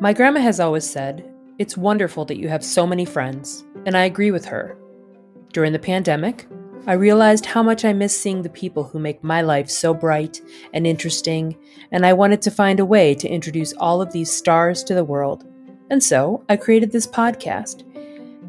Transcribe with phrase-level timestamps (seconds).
[0.00, 4.04] My grandma has always said, It's wonderful that you have so many friends, and I
[4.04, 4.76] agree with her.
[5.52, 6.46] During the pandemic,
[6.86, 10.40] I realized how much I miss seeing the people who make my life so bright
[10.72, 11.56] and interesting,
[11.92, 15.04] and I wanted to find a way to introduce all of these stars to the
[15.04, 15.44] world.
[15.90, 17.84] And so I created this podcast.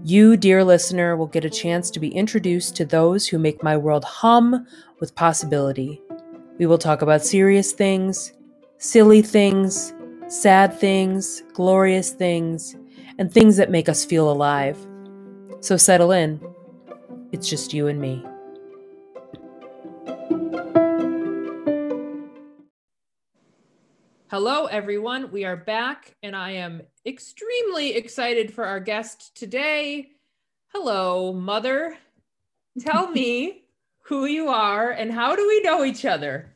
[0.06, 3.78] You, dear listener, will get a chance to be introduced to those who make my
[3.78, 4.68] world hum
[5.00, 6.02] with possibility.
[6.58, 8.34] We will talk about serious things,
[8.80, 9.94] silly things,
[10.28, 12.76] sad things, glorious things,
[13.18, 14.78] and things that make us feel alive.
[15.62, 16.42] So settle in.
[17.32, 18.26] It's just you and me.
[24.34, 25.32] Hello, everyone.
[25.32, 30.14] We are back, and I am extremely excited for our guest today.
[30.74, 31.96] Hello, Mother.
[32.80, 33.66] Tell me
[34.06, 36.56] who you are and how do we know each other?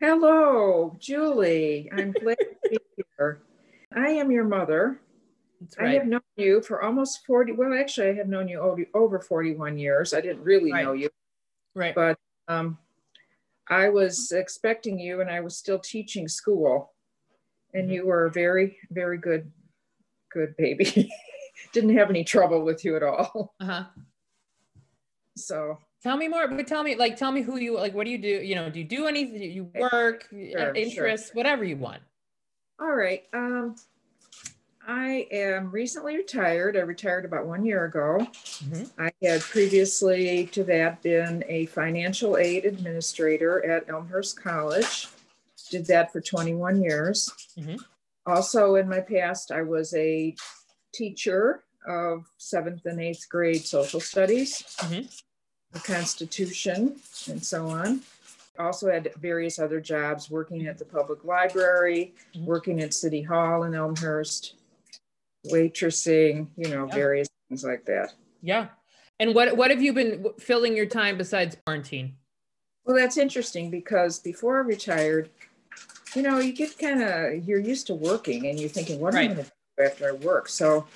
[0.00, 1.88] Hello, Julie.
[1.96, 2.78] I'm glad to be
[3.16, 3.40] here.
[3.96, 5.00] I am your mother.
[5.78, 5.88] Right.
[5.88, 7.52] I have known you for almost 40.
[7.52, 8.60] Well, actually, I have known you
[8.92, 10.12] over 41 years.
[10.12, 10.84] I didn't really right.
[10.84, 11.08] know you.
[11.74, 11.94] Right.
[11.94, 12.76] But um,
[13.68, 16.91] I was expecting you and I was still teaching school.
[17.74, 17.92] And mm-hmm.
[17.92, 19.50] you were a very, very good,
[20.32, 21.10] good baby.
[21.72, 23.54] Didn't have any trouble with you at all.
[23.60, 23.84] Uh-huh.
[25.34, 28.10] So tell me more, but tell me, like, tell me who you like, what do
[28.10, 28.28] you do?
[28.28, 29.38] You know, do you do anything?
[29.38, 31.36] Do you work, sure, interests, sure.
[31.36, 32.02] whatever you want?
[32.78, 33.22] All right.
[33.32, 33.76] Um,
[34.86, 36.76] I am recently retired.
[36.76, 38.18] I retired about one year ago.
[38.18, 39.00] Mm-hmm.
[39.00, 45.06] I had previously to that been a financial aid administrator at Elmhurst College.
[45.72, 47.32] Did that for 21 years.
[47.58, 47.76] Mm-hmm.
[48.26, 50.36] Also, in my past, I was a
[50.92, 55.06] teacher of seventh and eighth grade social studies, mm-hmm.
[55.72, 56.96] the Constitution,
[57.30, 58.02] and so on.
[58.58, 62.44] Also had various other jobs working at the public library, mm-hmm.
[62.44, 64.56] working at City Hall in Elmhurst,
[65.46, 66.94] waitressing, you know, yeah.
[66.94, 68.12] various things like that.
[68.42, 68.66] Yeah.
[69.18, 72.16] And what what have you been filling your time besides quarantine?
[72.84, 75.30] Well, that's interesting because before I retired,
[76.14, 79.24] you know, you get kind of you're used to working and you're thinking, what right.
[79.24, 80.48] am I going to do after I work?
[80.48, 80.86] So,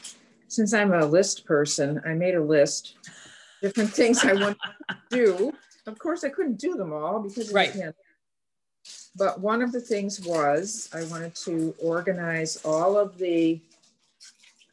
[0.49, 2.94] since I'm a list person, I made a list
[3.62, 5.53] different things I want to do.
[5.87, 7.75] Of course, I couldn't do them all because right.
[9.16, 13.60] But one of the things was I wanted to organize all of the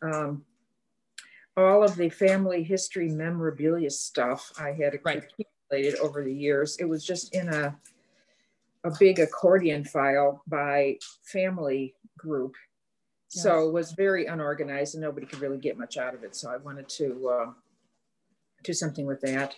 [0.02, 0.44] um,
[1.56, 5.24] all of the family history memorabilia stuff I had right.
[5.24, 6.78] accumulated over the years.
[6.78, 7.76] It was just in a
[8.84, 12.54] a big accordion file by family group.
[13.34, 13.44] Yes.
[13.44, 16.36] So it was very unorganized and nobody could really get much out of it.
[16.36, 17.52] So I wanted to uh,
[18.64, 19.56] do something with that.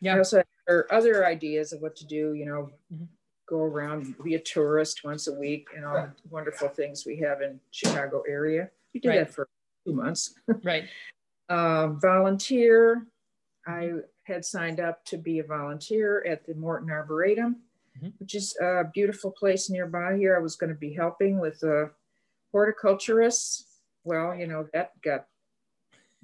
[0.00, 0.14] Yeah.
[0.14, 3.04] I also had other ideas of what to do, you know, mm-hmm.
[3.48, 7.40] go around, be a tourist once a week and all the wonderful things we have
[7.40, 8.70] in Chicago area.
[8.92, 9.18] We did right.
[9.18, 9.48] that for
[9.86, 10.34] two months.
[10.62, 10.84] Right.
[11.48, 13.06] um, volunteer.
[13.66, 13.92] I
[14.24, 17.56] had signed up to be a volunteer at the Morton Arboretum,
[17.96, 18.08] mm-hmm.
[18.18, 20.36] which is a beautiful place nearby here.
[20.36, 21.90] I was going to be helping with the
[22.52, 23.64] horticulturists.
[24.04, 25.26] Well, you know, that got,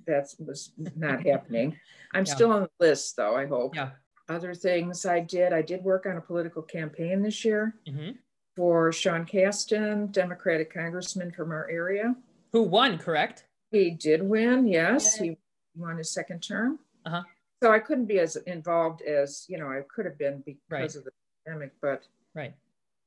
[0.06, 1.76] that was not happening.
[2.14, 2.34] I'm yeah.
[2.34, 3.74] still on the list though, I hope.
[3.74, 3.90] Yeah.
[4.28, 8.12] Other things I did, I did work on a political campaign this year mm-hmm.
[8.56, 12.14] for Sean Casten, Democratic congressman from our area.
[12.52, 13.44] Who won, correct?
[13.70, 15.16] He did win, yes.
[15.16, 15.38] He
[15.74, 16.78] won his second term.
[17.04, 17.22] Uh-huh.
[17.62, 20.94] So I couldn't be as involved as, you know, I could have been because right.
[20.96, 21.12] of the
[21.44, 22.54] pandemic, but right.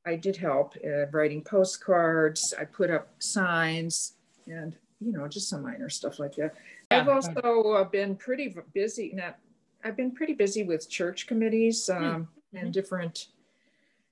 [0.06, 2.54] I did help uh, writing postcards.
[2.60, 4.14] I put up signs
[4.48, 6.56] and, you know, just some minor stuff like that.
[6.92, 7.00] Yeah.
[7.00, 9.12] I've also uh, been pretty busy.
[9.14, 9.38] Not,
[9.84, 12.58] I've been pretty busy with church committees um, mm-hmm.
[12.58, 13.28] and different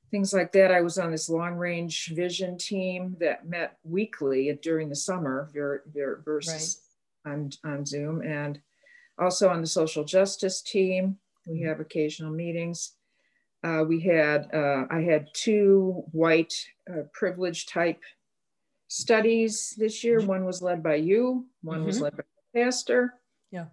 [0.09, 0.71] things like that.
[0.71, 5.49] I was on this long range vision team that met weekly during the summer
[6.23, 6.81] versus
[7.25, 7.33] right.
[7.33, 8.59] on, on Zoom, and
[9.17, 11.17] also on the social justice team.
[11.47, 12.93] We have occasional meetings.
[13.63, 16.53] Uh, we had, uh, I had two white
[16.89, 18.01] uh, privilege type
[18.87, 20.19] studies this year.
[20.19, 20.27] Mm-hmm.
[20.27, 21.85] One was led by you, one mm-hmm.
[21.85, 22.23] was led by
[22.53, 23.13] the pastor.
[23.51, 23.65] Yeah.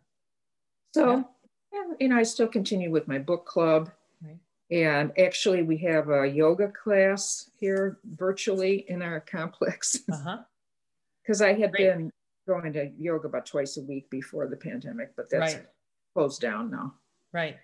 [0.94, 1.28] So,
[1.72, 1.82] yeah.
[1.98, 3.90] you know, I still continue with my book club.
[4.22, 4.38] Right.
[4.70, 9.96] And actually, we have a yoga class here virtually in our complex.
[9.96, 11.44] Because uh-huh.
[11.44, 11.94] I had Great.
[11.94, 12.12] been
[12.46, 15.66] going to yoga about twice a week before the pandemic, but that's right.
[16.14, 16.94] closed down now.
[17.32, 17.56] Right.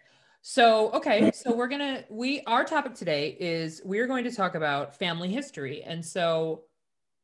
[0.48, 1.32] So, okay.
[1.34, 5.82] So, we're to, we, our topic today is we're going to talk about family history.
[5.82, 6.62] And so,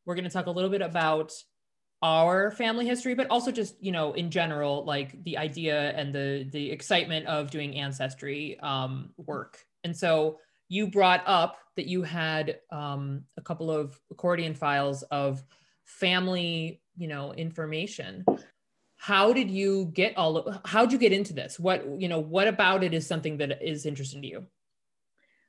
[0.05, 1.33] we're to talk a little bit about
[2.03, 6.49] our family history but also just you know in general like the idea and the
[6.51, 10.37] the excitement of doing ancestry um, work and so
[10.69, 15.45] you brought up that you had um, a couple of accordion files of
[15.85, 18.25] family you know information
[19.03, 22.21] how did you get all of how did you get into this what you know
[22.21, 24.47] what about it is something that is interesting to you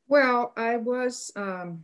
[0.07, 1.83] well i was um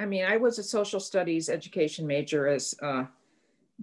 [0.00, 3.04] i mean i was a social studies education major as uh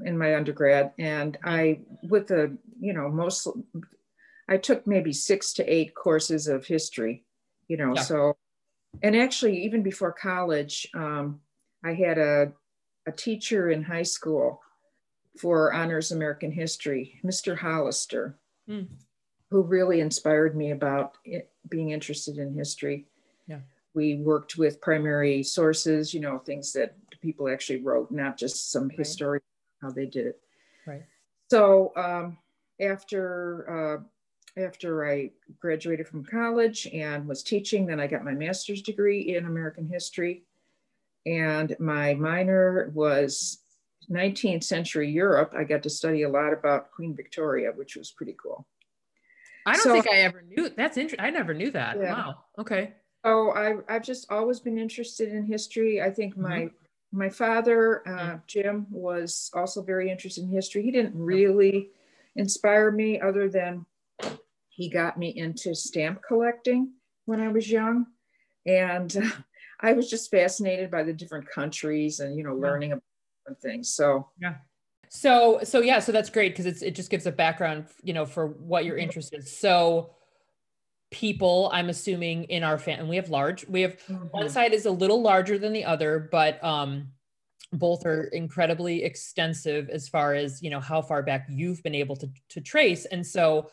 [0.03, 1.79] in my undergrad and i
[2.09, 3.47] with the you know most
[4.50, 7.23] i took maybe six to eight courses of history
[7.69, 8.01] you know yeah.
[8.01, 8.35] so
[9.01, 11.39] and actually even before college um,
[11.85, 12.51] i had a,
[13.07, 14.61] a teacher in high school
[15.39, 18.38] for honors american history mr hollister
[18.69, 18.88] mm.
[19.50, 23.06] who really inspired me about it, being interested in history
[23.47, 23.59] yeah
[23.94, 28.88] we worked with primary sources you know things that people actually wrote not just some
[28.88, 28.97] right.
[28.97, 29.41] historian
[29.81, 30.39] how they did it.
[30.86, 31.03] Right.
[31.50, 32.38] So um,
[32.81, 38.81] after uh, after I graduated from college and was teaching, then I got my master's
[38.81, 40.44] degree in American history,
[41.25, 43.59] and my minor was
[44.11, 45.53] 19th century Europe.
[45.57, 48.67] I got to study a lot about Queen Victoria, which was pretty cool.
[49.65, 50.69] I don't so, think I ever knew.
[50.69, 51.25] That's interesting.
[51.25, 51.97] I never knew that.
[52.00, 52.13] Yeah.
[52.13, 52.44] Wow.
[52.57, 52.94] Okay.
[53.25, 56.01] So I, I've just always been interested in history.
[56.01, 56.75] I think my mm-hmm
[57.11, 60.83] my father, uh, Jim, was also very interested in history.
[60.83, 61.89] He didn't really
[62.35, 63.85] inspire me, other than
[64.69, 66.94] he got me into stamp collecting
[67.25, 68.06] when I was young,
[68.65, 69.29] and uh,
[69.81, 73.03] I was just fascinated by the different countries and you know learning about
[73.49, 73.89] different things.
[73.89, 74.55] So yeah.
[75.09, 78.25] So so yeah, so that's great because it's it just gives a background, you know,
[78.25, 79.47] for what you're interested.
[79.47, 80.11] So
[81.11, 84.25] people i'm assuming in our family and we have large we have mm-hmm.
[84.25, 87.07] one side is a little larger than the other but um
[87.73, 92.15] both are incredibly extensive as far as you know how far back you've been able
[92.15, 93.71] to to trace and so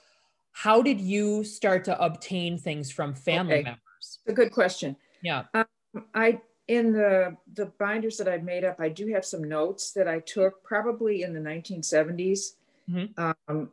[0.53, 3.65] how did you start to obtain things from family okay.
[3.65, 5.67] members a good question yeah um,
[6.15, 10.09] i in the the binders that i've made up i do have some notes that
[10.09, 12.55] i took probably in the 1970s
[12.91, 13.21] mm-hmm.
[13.49, 13.71] um,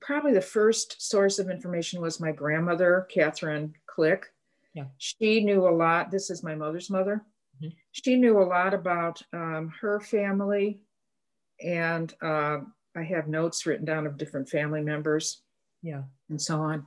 [0.00, 4.26] probably the first source of information was my grandmother, Catherine Click.
[4.74, 4.84] Yeah.
[4.98, 6.10] She knew a lot.
[6.10, 7.24] This is my mother's mother.
[7.62, 7.74] Mm-hmm.
[7.92, 10.80] She knew a lot about um, her family.
[11.62, 12.58] And uh,
[12.96, 15.42] I have notes written down of different family members.
[15.82, 16.02] Yeah.
[16.28, 16.86] And so on.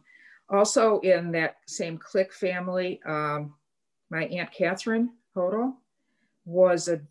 [0.50, 3.54] Also, in that same Click family, um,
[4.10, 5.74] my Aunt Catherine Hodel
[6.46, 7.02] was a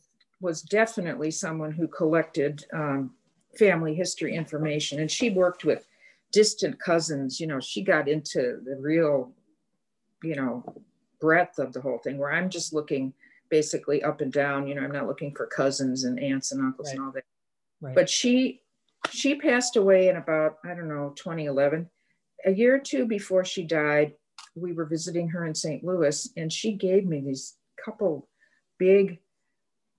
[0.40, 3.12] was definitely someone who collected um,
[3.56, 4.98] family history information.
[5.00, 5.86] And she worked with
[6.32, 7.38] distant cousins.
[7.38, 9.32] You know, she got into the real,
[10.22, 10.64] you know,
[11.20, 13.14] breadth of the whole thing where I'm just looking
[13.50, 14.66] basically up and down.
[14.66, 16.96] You know, I'm not looking for cousins and aunts and uncles right.
[16.96, 17.24] and all that.
[17.80, 17.94] Right.
[17.94, 18.62] But she
[19.10, 21.88] she passed away in about, I don't know, 2011.
[22.46, 24.14] A year or two before she died,
[24.54, 25.84] we were visiting her in St.
[25.84, 28.28] Louis, and she gave me these couple
[28.78, 29.19] big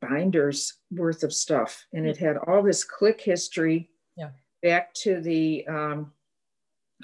[0.02, 1.86] binders worth of stuff.
[1.94, 4.30] And it had all this Click history yeah.
[4.62, 6.12] back to the um,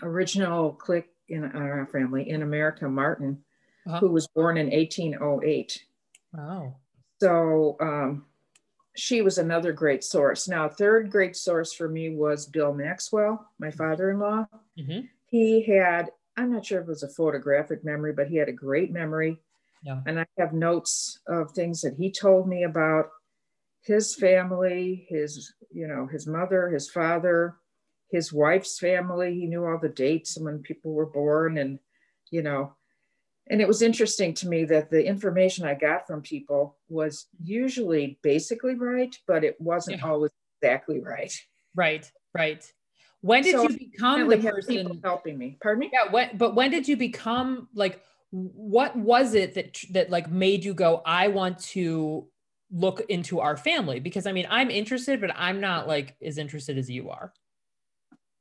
[0.01, 3.44] original Click in our family in America, Martin,
[3.88, 4.00] uh-huh.
[4.00, 5.84] who was born in 1808.
[6.34, 6.75] Wow.
[7.22, 8.25] So um,
[8.95, 10.48] she was another great source.
[10.48, 14.48] Now, third great source for me was Bill Maxwell, my father in law.
[14.78, 15.06] Mm-hmm.
[15.25, 18.53] He had, I'm not sure if it was a photographic memory, but he had a
[18.53, 19.40] great memory
[19.83, 20.02] yeah.
[20.06, 23.09] And I have notes of things that he told me about
[23.81, 27.56] his family, his, you know, his mother, his father,
[28.11, 29.35] his wife's family.
[29.35, 31.80] He knew all the dates and when people were born and,
[32.31, 32.73] you know,
[33.49, 38.19] and it was interesting to me that the information I got from people was usually
[38.21, 40.07] basically right, but it wasn't yeah.
[40.07, 41.33] always exactly right.
[41.73, 42.64] Right, right.
[43.21, 45.57] When did so you become the person helping me?
[45.61, 45.90] Pardon me?
[45.92, 46.11] Yeah.
[46.11, 48.02] When, but when did you become like?
[48.31, 52.28] what was it that that like made you go i want to
[52.71, 56.78] look into our family because i mean i'm interested but i'm not like as interested
[56.78, 57.33] as you are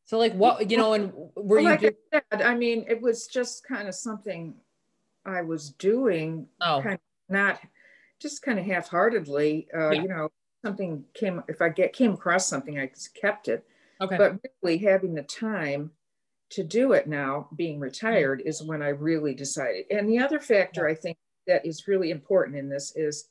[0.04, 3.00] so like what you know and were well, you like I, said, I mean it
[3.00, 4.54] was just kind of something
[5.24, 6.80] i was doing oh.
[6.82, 7.58] kind of not
[8.20, 10.02] just kind of half-heartedly uh, yeah.
[10.02, 10.28] you know
[10.62, 13.64] something came if i get came across something i just kept it
[14.00, 15.90] okay but really having the time
[16.50, 19.84] to do it now, being retired, is when I really decided.
[19.90, 23.28] And the other factor I think that is really important in this is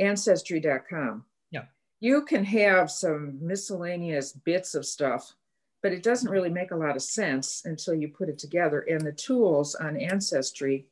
[0.00, 1.24] ancestry.com.
[1.50, 1.64] Yeah.
[2.00, 5.34] You can have some miscellaneous bits of stuff,
[5.82, 8.80] but it doesn't really make a lot of sense until you put it together.
[8.80, 10.86] And the tools on Ancestry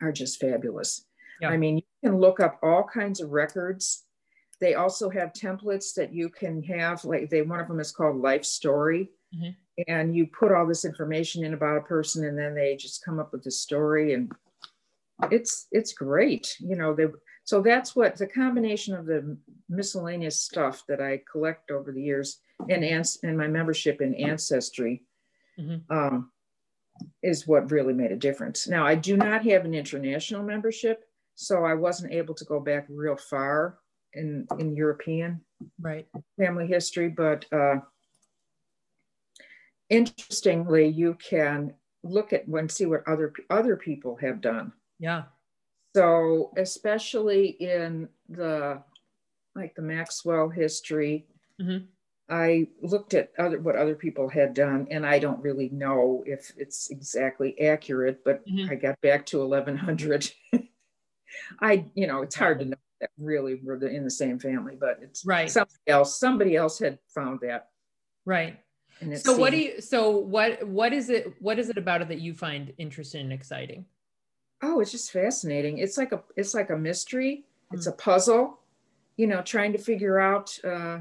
[0.00, 1.04] are just fabulous.
[1.40, 1.50] Yeah.
[1.50, 4.04] I mean, you can look up all kinds of records
[4.60, 8.20] they also have templates that you can have, like they one of them is called
[8.20, 9.10] Life Story.
[9.34, 9.50] Mm-hmm.
[9.86, 13.20] And you put all this information in about a person, and then they just come
[13.20, 14.32] up with the story, and
[15.30, 16.56] it's it's great.
[16.58, 17.06] You know, they
[17.44, 19.38] so that's what the combination of the
[19.68, 22.84] miscellaneous stuff that I collect over the years and
[23.22, 25.02] and my membership in Ancestry
[25.58, 25.96] mm-hmm.
[25.96, 26.30] um,
[27.22, 28.68] is what really made a difference.
[28.68, 31.04] Now I do not have an international membership,
[31.36, 33.78] so I wasn't able to go back real far
[34.14, 35.40] in in European
[35.80, 36.06] right
[36.38, 37.76] family history, but uh,
[39.88, 44.72] interestingly, you can look at and see what other other people have done.
[44.98, 45.24] Yeah.
[45.96, 48.82] So especially in the
[49.54, 51.26] like the Maxwell history,
[51.60, 51.84] mm-hmm.
[52.28, 56.52] I looked at other what other people had done, and I don't really know if
[56.56, 58.70] it's exactly accurate, but mm-hmm.
[58.70, 60.30] I got back to 1100.
[61.60, 64.98] I, you know, it's hard to know that really were in the same family, but
[65.02, 65.50] it's right.
[65.50, 67.68] Somebody else, somebody else had found that.
[68.24, 68.58] Right.
[69.16, 69.80] So what do you?
[69.80, 70.66] So what?
[70.66, 71.32] What is it?
[71.40, 73.84] What is it about it that you find interesting and exciting?
[74.62, 75.78] Oh, it's just fascinating.
[75.78, 76.22] It's like a.
[76.36, 77.44] It's like a mystery.
[77.66, 77.76] Mm-hmm.
[77.76, 78.58] It's a puzzle.
[79.16, 80.98] You know, trying to figure out uh,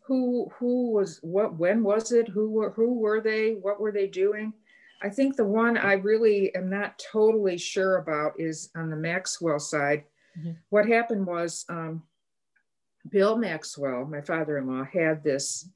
[0.00, 4.06] who who was what, when was it, who were who were they, what were they
[4.06, 4.52] doing.
[5.02, 9.58] I think the one I really am not totally sure about is on the Maxwell
[9.58, 10.04] side
[10.38, 10.52] Mm-hmm.
[10.70, 12.02] What happened was um,
[13.10, 15.68] Bill Maxwell, my father in law, had this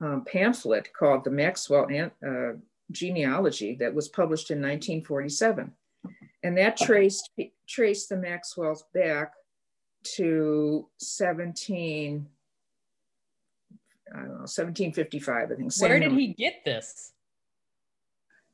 [0.00, 1.88] um, pamphlet called the Maxwell
[2.26, 2.52] uh,
[2.90, 5.72] Genealogy that was published in 1947.
[6.42, 7.30] And that traced,
[7.68, 9.32] traced the Maxwells back
[10.16, 12.26] to 17,
[14.10, 15.72] I don't know, 1755, I think.
[15.80, 17.12] Where did he get this?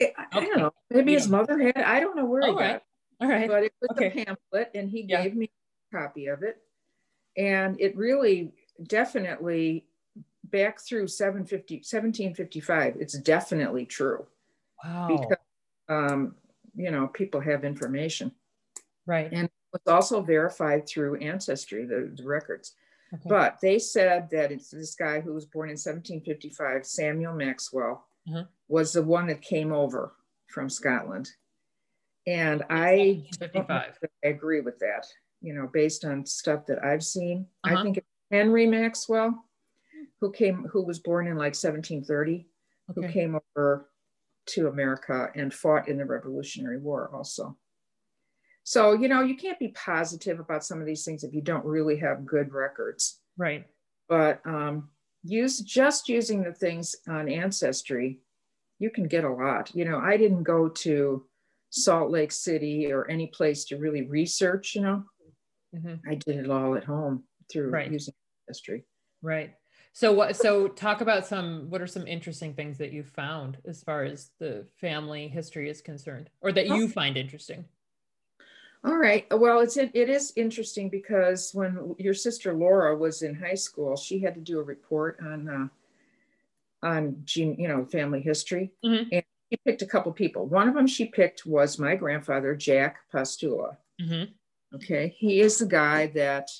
[0.00, 0.72] I, I don't know.
[0.90, 1.18] Maybe yeah.
[1.18, 1.76] his mother had.
[1.76, 2.72] I don't know where All he right.
[2.72, 2.82] got.
[3.24, 3.48] All right.
[3.48, 4.06] But it was okay.
[4.06, 5.22] a pamphlet, and he yeah.
[5.22, 5.50] gave me
[5.92, 6.58] a copy of it.
[7.36, 8.52] And it really
[8.86, 9.86] definitely
[10.44, 14.26] back through 750, 1755, it's definitely true.
[14.84, 15.08] Wow.
[15.08, 15.36] Because,
[15.88, 16.34] um,
[16.76, 18.32] you know, people have information.
[19.06, 19.30] Right.
[19.32, 22.74] And it was also verified through Ancestry, the, the records.
[23.12, 23.28] Okay.
[23.28, 28.44] But they said that it's this guy who was born in 1755, Samuel Maxwell, uh-huh.
[28.68, 30.12] was the one that came over
[30.48, 31.30] from Scotland.
[32.26, 33.24] And I,
[33.68, 33.86] I
[34.22, 35.06] agree with that,
[35.42, 37.46] you know, based on stuff that I've seen.
[37.64, 37.76] Uh-huh.
[37.76, 39.44] I think Henry Maxwell,
[40.20, 42.46] who came, who was born in like 1730,
[42.90, 43.06] okay.
[43.06, 43.90] who came over
[44.46, 47.56] to America and fought in the Revolutionary War also.
[48.62, 51.64] So, you know, you can't be positive about some of these things if you don't
[51.64, 53.20] really have good records.
[53.36, 53.66] Right.
[54.08, 54.88] But um,
[55.22, 58.20] use just using the things on Ancestry,
[58.78, 59.70] you can get a lot.
[59.74, 61.24] You know, I didn't go to
[61.74, 65.04] Salt Lake City or any place to really research, you know.
[65.74, 65.94] Mm-hmm.
[66.08, 67.90] I did it all at home through right.
[67.90, 68.14] using
[68.46, 68.84] history.
[69.22, 69.54] Right.
[69.92, 73.82] So what so talk about some what are some interesting things that you found as
[73.82, 77.64] far as the family history is concerned or that you find interesting?
[78.84, 79.26] All right.
[79.30, 83.96] Well, it's it, it is interesting because when your sister Laura was in high school,
[83.96, 89.08] she had to do a report on uh, on gene, you know, family history, mm-hmm.
[89.10, 90.46] and she picked a couple people.
[90.46, 93.76] One of them she picked was my grandfather, Jack Pastula.
[94.00, 94.32] Mm-hmm.
[94.76, 96.50] Okay, he is the guy that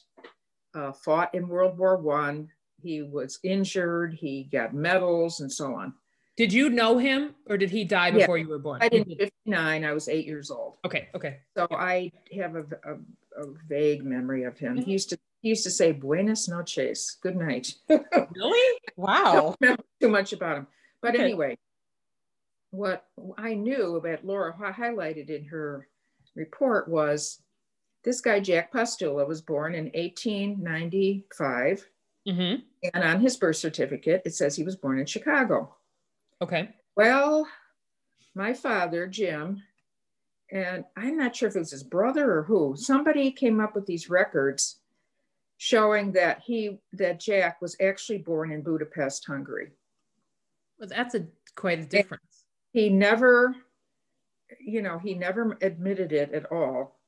[0.74, 2.48] uh, fought in World War One.
[2.80, 4.14] He was injured.
[4.14, 5.94] He got medals and so on.
[6.36, 8.80] Did you know him, or did he die before yeah, you were born?
[8.82, 9.06] I did.
[9.06, 9.84] Fifty nine.
[9.84, 10.76] I was eight years old.
[10.84, 11.08] Okay.
[11.14, 11.38] Okay.
[11.56, 14.76] So I have a, a, a vague memory of him.
[14.76, 17.74] He used to he used to say "Buenas noches," good night.
[17.88, 18.78] really?
[18.96, 19.56] Wow.
[20.00, 20.66] too much about him,
[21.02, 21.24] but okay.
[21.24, 21.56] anyway,
[22.75, 23.07] what
[23.38, 25.88] I knew about Laura highlighted in her
[26.35, 27.40] report was
[28.02, 31.87] this guy, Jack Pastula, was born in 1895.
[32.28, 32.62] Mm-hmm.
[32.93, 35.75] And on his birth certificate, it says he was born in Chicago.
[36.43, 36.71] Okay.
[36.97, 37.47] Well,
[38.35, 39.62] my father, Jim,
[40.50, 43.87] and I'm not sure if it was his brother or who, somebody came up with
[43.87, 44.76] these records
[45.57, 49.73] showing that he that Jack was actually born in Budapest, Hungary.
[50.78, 52.34] Well, that's a quite a difference
[52.75, 53.57] he never
[54.61, 56.99] you know he never admitted it at all.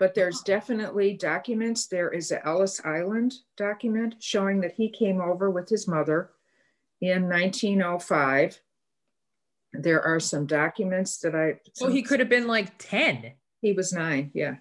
[0.00, 1.86] But there's definitely documents.
[1.86, 6.30] There is a ellis island document showing that he came over with his mother
[7.00, 8.60] in 1905
[9.74, 13.92] there are some documents that i so he could have been like 10 he was
[13.92, 14.56] nine yeah.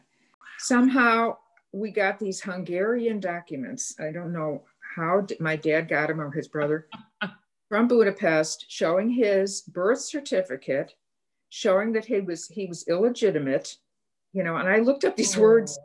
[0.62, 1.38] Somehow
[1.72, 3.96] we got these hungarian documents.
[4.00, 4.63] I don't know
[4.96, 6.88] how my dad got them or his brother
[7.71, 10.93] from Budapest showing his birth certificate,
[11.47, 13.77] showing that he was he was illegitimate,
[14.33, 15.41] you know, and I looked up these oh.
[15.41, 15.79] words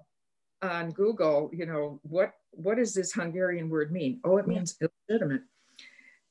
[0.63, 4.19] on Google, you know, what what does this Hungarian word mean?
[4.25, 5.43] Oh, it means illegitimate.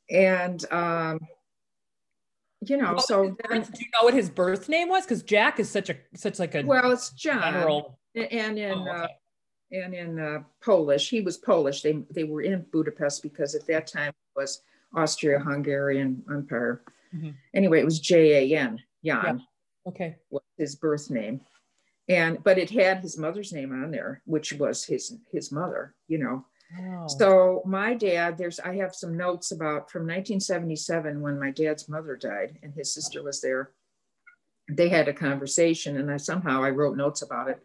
[0.10, 1.22] And, um,
[2.60, 5.06] you know, so then, do you know what his birth name was?
[5.06, 7.54] Because Jack is such a such like a well, it's John.
[7.54, 7.98] General.
[8.14, 8.92] And in oh, okay.
[8.92, 9.08] uh,
[9.72, 11.82] and in uh, Polish, he was Polish.
[11.82, 14.62] They they were in Budapest because at that time it was
[14.94, 16.84] Austria-Hungarian Empire.
[17.16, 17.32] Mm-hmm.
[17.54, 18.82] Anyway, it was J A N Jan.
[19.02, 19.38] Yeah.
[19.88, 20.16] Okay.
[20.30, 21.42] Was his birth name
[22.08, 26.18] and but it had his mother's name on there which was his his mother you
[26.18, 26.46] know
[26.80, 27.08] wow.
[27.08, 32.16] so my dad there's i have some notes about from 1977 when my dad's mother
[32.16, 33.72] died and his sister was there
[34.70, 37.60] they had a conversation and i somehow i wrote notes about it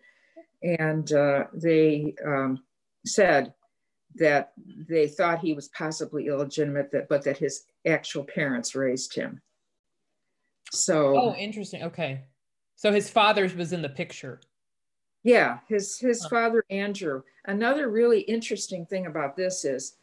[0.62, 2.62] and uh, they um,
[3.06, 3.54] said
[4.16, 4.52] that
[4.88, 9.40] they thought he was possibly illegitimate that, but that his actual parents raised him
[10.72, 12.24] so oh interesting okay
[12.80, 14.40] so his father was in the picture.
[15.22, 16.30] Yeah, his his huh.
[16.30, 17.24] father Andrew.
[17.44, 19.96] Another really interesting thing about this is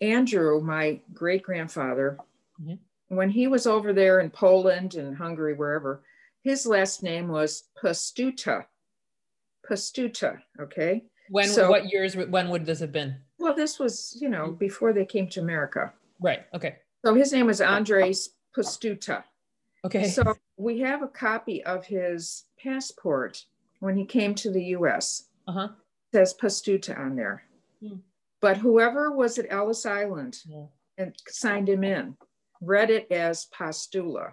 [0.00, 2.18] Andrew, my great grandfather,
[2.60, 2.74] mm-hmm.
[3.14, 6.02] when he was over there in Poland and Hungary, wherever,
[6.42, 8.64] his last name was Pastuta.
[9.70, 10.40] Pastuta.
[10.58, 11.04] Okay.
[11.30, 12.16] When so, what years?
[12.16, 13.14] When would this have been?
[13.38, 15.92] Well, this was you know before they came to America.
[16.20, 16.40] Right.
[16.54, 16.76] Okay.
[17.04, 19.24] So his name was Andres Pastuta.
[19.84, 20.08] Okay.
[20.08, 23.44] So we have a copy of his passport
[23.78, 25.24] when he came to the US.
[25.46, 25.68] Uh-huh.
[26.12, 27.44] It says Pastuta on there.
[27.80, 27.98] Hmm.
[28.40, 30.66] But whoever was at Ellis Island yeah.
[30.96, 32.16] and signed him in
[32.60, 34.32] read it as Pastula.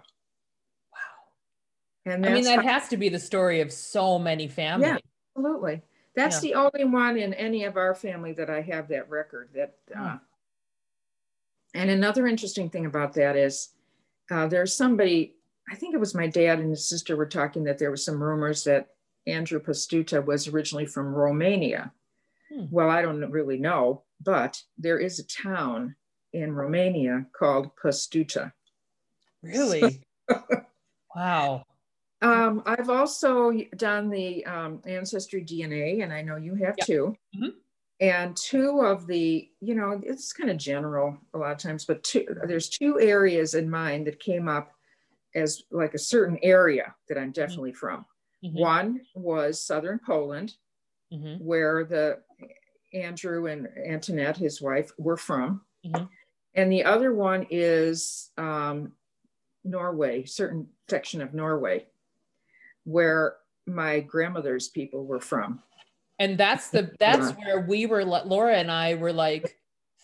[2.06, 4.88] And I mean, that how, has to be the story of so many families.
[4.88, 4.98] Yeah,
[5.36, 5.82] absolutely.
[6.16, 6.48] That's yeah.
[6.48, 9.50] the only one in any of our family that I have that record.
[9.54, 10.16] That, uh, hmm.
[11.74, 13.68] and another interesting thing about that is
[14.30, 15.36] uh, there's somebody
[15.70, 18.22] I think it was my dad and his sister were talking that there was some
[18.22, 18.88] rumors that
[19.26, 21.92] Andrew Pastuta was originally from Romania.
[22.52, 22.66] Hmm.
[22.70, 25.96] Well, I don't really know, but there is a town
[26.32, 28.52] in Romania called Pastuta.
[29.42, 30.02] Really?
[31.16, 31.64] wow.
[32.22, 36.86] Um, I've also done the um, ancestry DNA, and I know you have yep.
[36.86, 37.16] too.
[37.36, 37.48] Mm-hmm.
[38.00, 42.02] And two of the, you know, it's kind of general a lot of times, but
[42.02, 44.72] two, there's two areas in mind that came up
[45.34, 47.32] as like a certain area that I'm mm-hmm.
[47.32, 48.04] definitely from.
[48.44, 48.58] Mm-hmm.
[48.58, 50.54] One was southern Poland,
[51.12, 51.42] mm-hmm.
[51.42, 52.18] where the
[52.92, 55.62] Andrew and Antoinette, his wife, were from.
[55.86, 56.04] Mm-hmm.
[56.54, 58.92] And the other one is um,
[59.64, 61.86] Norway, certain section of Norway,
[62.86, 65.60] where my grandmother's people were from.
[66.18, 67.44] And that's the that's yeah.
[67.44, 68.04] where we were.
[68.04, 69.58] Laura and I were like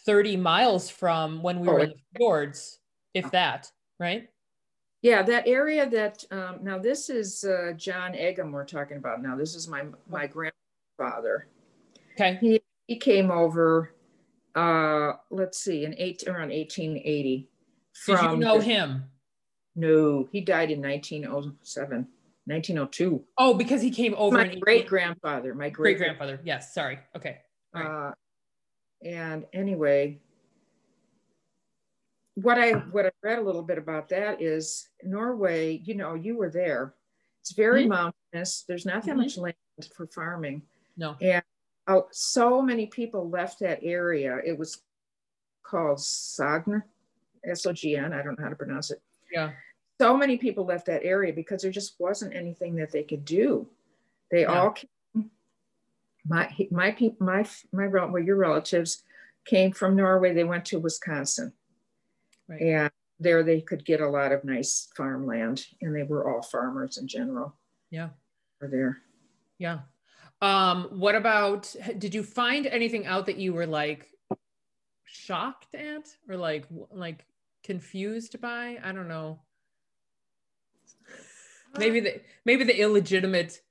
[0.05, 2.81] 30 miles from when we oh, were in the fjords,
[3.15, 4.29] if that, right?
[5.01, 9.37] Yeah, that area that um, now this is uh, John Egham we're talking about now.
[9.37, 11.49] This is my my grandfather.
[12.15, 12.39] Okay.
[12.41, 13.95] He he came over.
[14.55, 17.49] Uh, let's see, in eight around 1880.
[17.95, 19.05] From Did you know the, him?
[19.75, 22.07] No, he died in 1907.
[22.47, 23.25] 1902.
[23.39, 24.37] Oh, because he came over.
[24.37, 25.55] My great grandfather.
[25.55, 26.41] My great grandfather.
[26.45, 26.75] Yes.
[26.75, 26.99] Sorry.
[27.17, 27.39] Okay.
[27.75, 27.87] Right.
[27.87, 28.13] Uh,
[29.05, 30.19] and anyway,
[32.35, 35.81] what I what I read a little bit about that is Norway.
[35.85, 36.95] You know, you were there.
[37.41, 38.13] It's very mm-hmm.
[38.33, 38.65] mountainous.
[38.67, 39.21] There's not that mm-hmm.
[39.21, 39.55] much land
[39.97, 40.63] for farming.
[40.97, 41.17] No.
[41.21, 41.43] And
[41.89, 44.39] oh, so many people left that area.
[44.45, 44.83] It was
[45.63, 46.83] called Sogn,
[47.45, 48.13] S O G N.
[48.13, 49.01] I don't know how to pronounce it.
[49.33, 49.53] Yeah.
[50.03, 53.69] So many people left that area because there just wasn't anything that they could do.
[54.31, 54.61] They yeah.
[54.61, 55.31] all came,
[56.27, 59.05] my my people my my well your relatives
[59.45, 60.35] came from Norway.
[60.35, 61.53] They went to Wisconsin
[62.49, 62.61] Right.
[62.61, 66.99] And there they could get a lot of nice farmland and they were all farmers
[66.99, 67.55] in general.
[67.91, 68.11] Yeah.
[68.61, 68.99] Were there.
[69.59, 69.81] Yeah.
[70.41, 74.09] Um, what about did you find anything out that you were like
[75.05, 77.25] shocked at or like like
[77.63, 78.79] confused by?
[78.83, 79.41] I don't know.
[81.79, 83.63] Maybe the maybe the illegitimate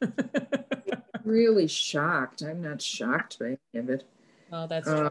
[1.24, 2.42] really shocked.
[2.42, 4.04] I'm not shocked by any of it.
[4.52, 5.10] Oh, that's uh,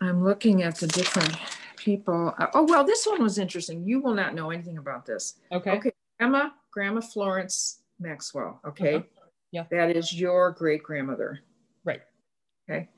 [0.00, 1.36] I'm looking at the different
[1.76, 2.34] people.
[2.38, 3.84] Uh, oh, well, this one was interesting.
[3.84, 5.34] You will not know anything about this.
[5.52, 5.72] Okay.
[5.72, 5.92] Okay.
[6.18, 8.60] Grandma, Grandma Florence Maxwell.
[8.66, 8.96] Okay.
[8.96, 9.26] Uh-huh.
[9.52, 9.64] Yeah.
[9.70, 11.40] That is your great grandmother.
[11.84, 12.02] Right.
[12.68, 12.88] Okay.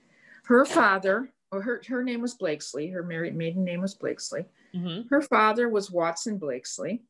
[0.44, 2.88] Her father, or her, her name was Blakesley.
[2.88, 4.46] Her married maiden name was Blakesley.
[4.74, 5.08] Mm-hmm.
[5.08, 7.02] Her father was Watson Blakesley.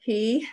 [0.00, 0.46] He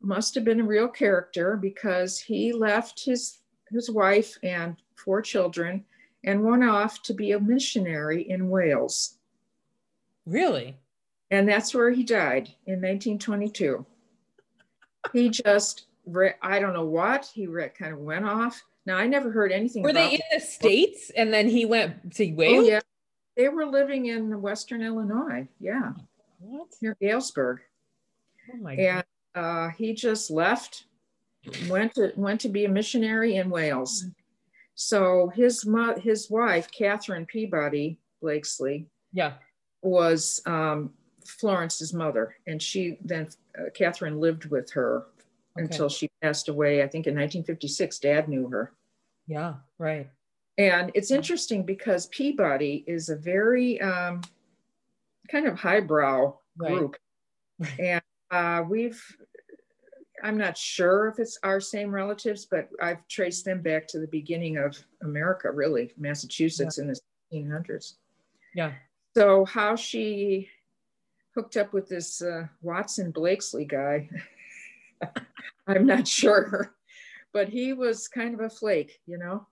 [0.00, 3.38] must have been a real character because he left his
[3.70, 5.84] his wife and four children
[6.24, 9.18] and went off to be a missionary in Wales.
[10.26, 10.76] Really?
[11.30, 13.84] And that's where he died in 1922.
[15.12, 15.86] he just,
[16.42, 19.82] I don't know what, he kind of went off Now I never heard anything.
[19.82, 22.64] Were they in the states, and then he went to oh, Wales?
[22.66, 22.80] Oh, yeah,
[23.36, 25.48] they were living in Western Illinois.
[25.60, 25.92] Yeah,
[26.38, 26.68] what?
[26.80, 27.60] near Galesburg.
[28.52, 29.04] Oh my and
[29.34, 30.84] uh, he just left,
[31.68, 34.06] went to went to be a missionary in Wales.
[34.74, 39.34] So his mo- his wife, Catherine Peabody Blakesley, yeah,
[39.82, 40.90] was um,
[41.26, 43.28] Florence's mother, and she then
[43.58, 45.06] uh, Catherine lived with her
[45.56, 45.66] Okay.
[45.66, 46.82] until she passed away.
[46.82, 48.72] I think in 1956, Dad knew her.
[49.28, 50.10] yeah, right.
[50.58, 54.20] And it's interesting because Peabody is a very um,
[55.30, 56.72] kind of highbrow Right.
[56.76, 56.96] group.
[57.78, 58.02] And
[58.34, 59.00] uh, we've,
[60.22, 64.08] I'm not sure if it's our same relatives, but I've traced them back to the
[64.08, 66.98] beginning of America, really, Massachusetts in the
[67.32, 67.94] 1800s.
[68.54, 68.72] Yeah,
[69.16, 70.48] So, how she
[71.34, 74.08] hooked up with this uh, Watson Blakesley guy,
[75.66, 76.74] I'm not sure.
[77.32, 79.46] But he was kind of a flake, you know?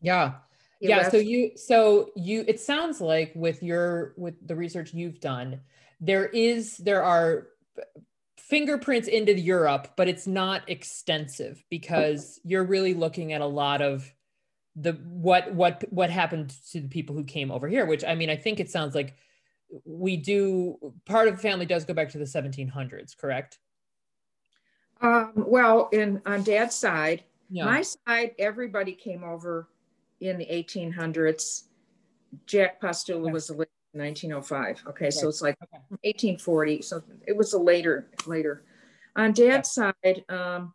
[0.00, 0.34] yeah.
[0.80, 5.20] He yeah so you so you it sounds like with your with the research you've
[5.20, 5.60] done
[6.00, 7.46] there is there are
[8.52, 14.12] fingerprints into europe but it's not extensive because you're really looking at a lot of
[14.76, 18.28] the what what what happened to the people who came over here which i mean
[18.28, 19.16] i think it sounds like
[19.84, 23.58] we do part of the family does go back to the 1700s correct?
[25.00, 27.64] Um, well, in on dad's side, yeah.
[27.64, 29.68] my side, everybody came over
[30.20, 31.64] in the 1800s.
[32.46, 33.56] Jack Pastula was in
[33.94, 34.84] 1905.
[34.88, 35.78] Okay, so it's like Okay.
[36.02, 36.82] 1840.
[36.82, 38.64] So it was a later, later.
[39.16, 40.74] On dad's side, um,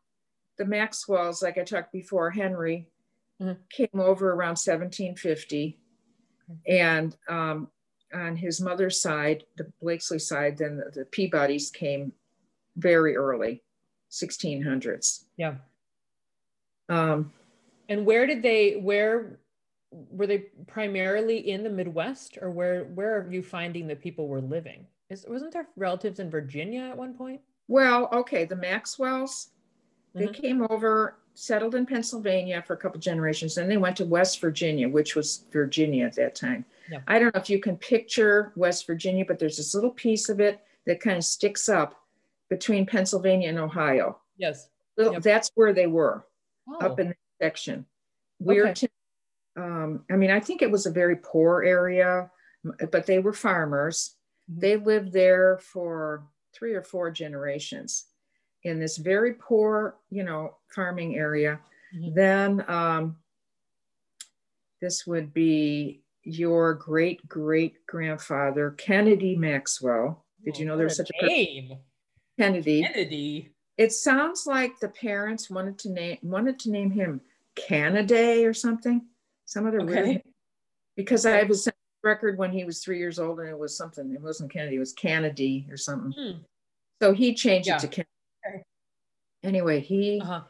[0.58, 2.88] the Maxwells, like I talked before, Henry
[3.42, 3.58] Mhm.
[3.70, 5.80] came over around 1750.
[6.68, 7.70] And um,
[8.14, 12.14] on his mother's side, the Blakesley side, then the, the Peabodys came
[12.76, 13.64] very early,
[14.12, 15.26] 1600s.
[15.36, 15.56] yeah
[16.90, 17.34] Um,
[17.90, 19.40] And where did they where
[19.92, 24.42] were they primarily in the Midwest or where where are you finding that people were
[24.42, 24.86] living?
[25.10, 27.42] Is wasn't there relatives in Virginia at one point?
[27.70, 29.50] well, okay, the Maxwells,
[30.14, 30.34] they Mhm.
[30.34, 34.88] came over, settled in Pennsylvania for a couple generations, then they went to West Virginia,
[34.88, 36.64] which was Virginia at that time.
[36.90, 37.02] Yeah.
[37.08, 40.40] I don't know if you can picture West Virginia, but there's this little piece of
[40.40, 42.02] it that kind of sticks up
[42.50, 44.22] between Pennsylvania and Ohio.
[44.38, 44.70] Yes.
[44.96, 45.24] Little, Yep.
[45.24, 46.26] That's where they were.
[46.70, 47.86] Oh, up in that section.
[48.42, 48.88] Weirton,
[49.58, 52.30] um, I mean, I think it was a very poor area,
[52.92, 54.16] but they were farmers.
[54.50, 54.60] Mhm.
[54.62, 58.06] They lived there for three or four generations
[58.64, 61.60] in this very poor, you know, farming area.
[61.96, 62.16] Mhm.
[62.16, 63.18] Then um,
[64.82, 70.26] this would be your great great grandfather, Kennedy Maxwell.
[70.44, 71.80] Did you know there was What such a person, name?
[72.38, 72.84] Kennedy?
[72.84, 73.54] Kennedy.
[73.78, 77.22] It sounds like the parents wanted to name wanted to name him
[77.56, 79.08] Canada or something.
[79.48, 80.24] Some other weird Okay.
[80.98, 81.56] because I have a
[82.04, 84.14] record when he was three years old and it was something.
[84.14, 86.12] It wasn't Kennedy, it was Kennedy or something.
[86.12, 86.40] Hmm.
[87.02, 87.78] So he changed Yeah.
[87.78, 88.10] it to Kennedy.
[88.46, 88.64] Okay.
[89.44, 90.44] Anyway, he Uh-huh.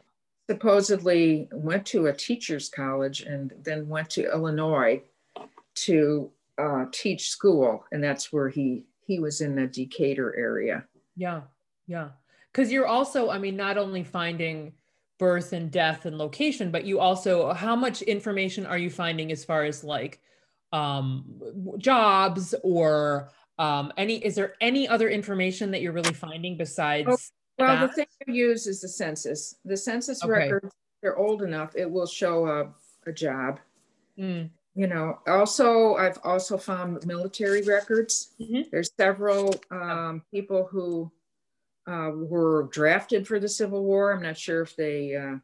[0.50, 5.00] supposedly went to a teacher's college and then went to Illinois
[5.74, 10.86] to uh, teach school, and that's where he he was in the Decatur area.
[11.16, 11.42] Yeah.
[11.86, 12.10] Yeah.
[12.52, 14.74] Because you're also, I mean, not only finding
[15.18, 19.44] birth and death and location, but you also, how much information are you finding as
[19.44, 20.20] far as like
[20.72, 21.40] um,
[21.78, 27.32] jobs or um, any, is there any other information that you're really finding besides?
[27.58, 27.88] Well, that?
[27.88, 29.56] the thing I use is the census.
[29.64, 30.30] The census Okay.
[30.32, 32.72] records, they're old enough, it will show a,
[33.08, 33.58] a job.
[34.18, 38.34] Mm, You know, also, I've also found military records.
[38.40, 38.70] Mhm.
[38.70, 41.10] There's several um, people who
[41.88, 44.12] uh, were drafted for the Civil War.
[44.12, 45.36] I'm not sure if they uh,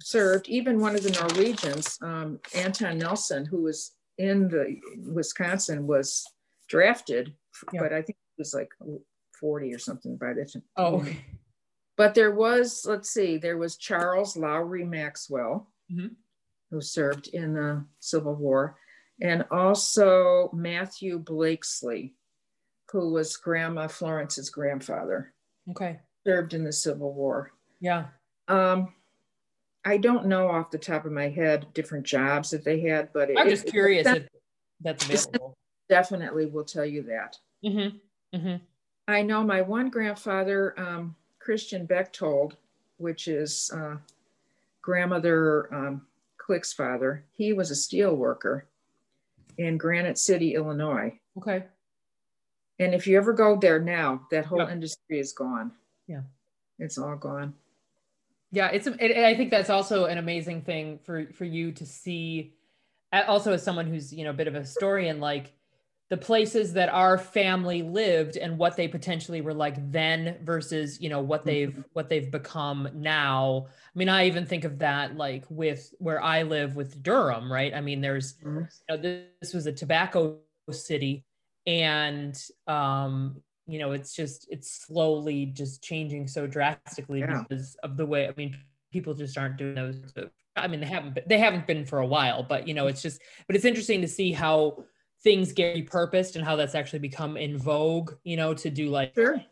[0.00, 0.48] served.
[0.48, 4.76] Even one of the Norwegians, um, Anton Nelson, who was in the
[5.12, 6.24] Wisconsin, was
[6.68, 7.34] drafted,
[7.72, 7.82] Yeah.
[7.82, 8.70] but I think he was like
[9.38, 10.62] 40 or something by the time.
[10.76, 11.18] oh, okay.
[11.96, 16.16] But there was, let's see, there was Charles Lowry Maxwell, Mhm.
[16.70, 18.76] who served in the Civil War,
[19.22, 22.14] and also Matthew Blakesley,
[22.92, 25.32] who was Grandma Florence's grandfather,
[25.70, 25.98] Okay.
[26.26, 27.52] served in the Civil War.
[27.80, 28.06] Yeah.
[28.48, 28.92] Um,
[29.84, 33.30] I don't know off the top of my head different jobs that they had, but
[33.36, 34.28] I'm it- just curious it if
[34.80, 35.56] that's available.
[35.88, 37.36] definitely will tell you that.
[37.64, 38.36] Mm-hmm.
[38.36, 38.56] Mm-hmm.
[39.08, 42.56] I know my one grandfather, um, Christian Bechtold,
[42.98, 43.96] which is uh,
[44.82, 46.06] grandmother um,
[46.38, 48.66] Click's father, he was a steel worker
[49.58, 51.18] in Granite City, Illinois.
[51.38, 51.64] Okay.
[52.78, 54.70] And if you ever go there now, that whole Yeah.
[54.70, 55.72] industry is gone.
[56.06, 56.22] Yeah.
[56.78, 57.54] It's all gone.
[58.52, 58.86] Yeah, it's.
[58.86, 62.54] It, I think that's also an amazing thing for for you to see.
[63.12, 65.52] Also, as someone who's you know a bit of a historian, like
[66.08, 71.08] the places that our family lived and what they potentially were like then versus you
[71.08, 71.82] know what they've mm-hmm.
[71.94, 76.42] what they've become now i mean i even think of that like with where i
[76.42, 78.60] live with durham right i mean there's mm-hmm.
[78.60, 80.38] you know, this, this was a tobacco
[80.70, 81.24] city
[81.66, 87.42] and um you know it's just it's slowly just changing so drastically yeah.
[87.48, 88.56] because of the way i mean
[88.92, 90.00] people just aren't doing those
[90.56, 93.02] i mean they haven't been, they haven't been for a while but you know it's
[93.02, 94.76] just but it's interesting to see how
[95.22, 99.14] things get repurposed and how that's actually become in vogue, you know, to do like
[99.14, 99.42] sure.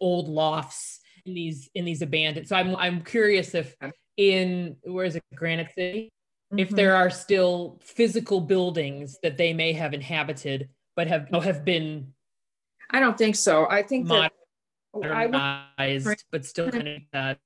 [0.00, 2.48] old lofts in these in these abandoned.
[2.48, 3.74] So I'm I'm curious if
[4.16, 6.12] in where is it, Granite City,
[6.52, 6.58] mm-hmm.
[6.58, 12.12] if there are still physical buildings that they may have inhabited but have have been.
[12.90, 13.68] I don't think so.
[13.68, 14.34] I think modernized,
[16.06, 17.38] that but still kind of that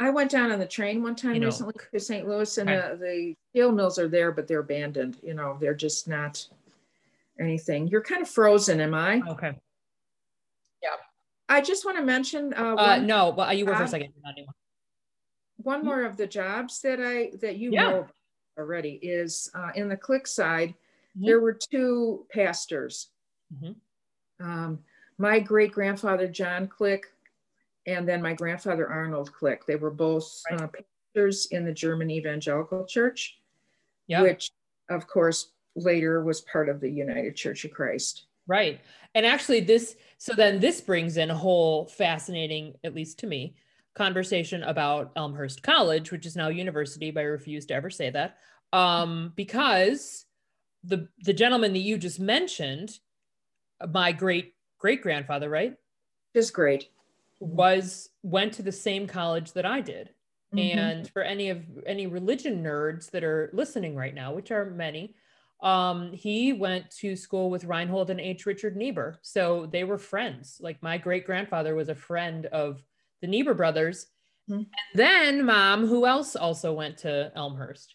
[0.00, 2.28] I went down on the train one time you know, recently to St.
[2.28, 5.18] Louis, and the, the steel mills are there, but they're abandoned.
[5.22, 6.46] You know, they're just not
[7.40, 7.88] anything.
[7.88, 9.20] You're kind of frozen, am I?
[9.28, 9.58] Okay.
[10.82, 10.90] Yeah.
[11.48, 12.54] I just want to mention.
[12.54, 14.12] Uh, uh no, well, you were for a second.
[15.56, 17.90] One more of the jobs that I that you yeah.
[17.90, 18.06] know
[18.56, 20.74] already is uh, in the Click side.
[21.18, 21.26] Mm-hmm.
[21.26, 23.08] There were two pastors.
[23.52, 24.46] Mm-hmm.
[24.46, 24.78] Um,
[25.18, 27.06] my great grandfather John Click
[27.86, 29.66] and then my grandfather Arnold Click.
[29.66, 30.60] They were both right.
[30.60, 33.38] uh, pastors in the German Evangelical Church,
[34.06, 34.22] yep.
[34.22, 34.50] which,
[34.90, 38.26] of course, later was part of the United Church of Christ.
[38.46, 38.80] Right.
[39.14, 43.56] And actually, this, so then this brings in a whole fascinating, at least to me,
[43.94, 48.38] conversation about Elmhurst College, which is now university, but I refuse to ever say that.
[48.72, 50.26] Um, because
[50.84, 52.98] the the gentleman that you just mentioned,
[53.92, 55.74] my great great grandfather, right?
[56.34, 56.88] Is great
[57.40, 60.10] was went to the same college that I did.
[60.54, 60.78] Mm-hmm.
[60.78, 65.14] And for any of any religion nerds that are listening right now, which are many,
[65.62, 68.46] um, he went to school with Reinhold and H.
[68.46, 69.18] Richard Niebuhr.
[69.22, 70.58] So they were friends.
[70.60, 72.82] Like my great grandfather was a friend of
[73.20, 74.06] the Niebuhr brothers.
[74.48, 74.60] Mm-hmm.
[74.60, 77.94] And then, mom, who else also went to Elmhurst?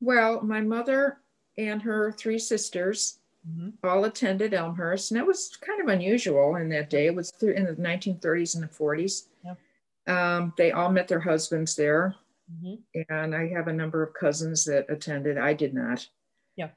[0.00, 1.18] Well, my mother
[1.58, 3.70] and her three sisters mm-hmm.
[3.84, 7.06] all attended Elmhurst, and it was kind of unusual in that day.
[7.06, 9.26] It was in the 1930s and the 40s.
[9.44, 9.58] Yep.
[10.08, 12.14] Um, they all met their husbands there,
[12.52, 13.02] mm-hmm.
[13.12, 15.38] and I have a number of cousins that attended.
[15.38, 16.06] I did not.
[16.56, 16.70] Yeah.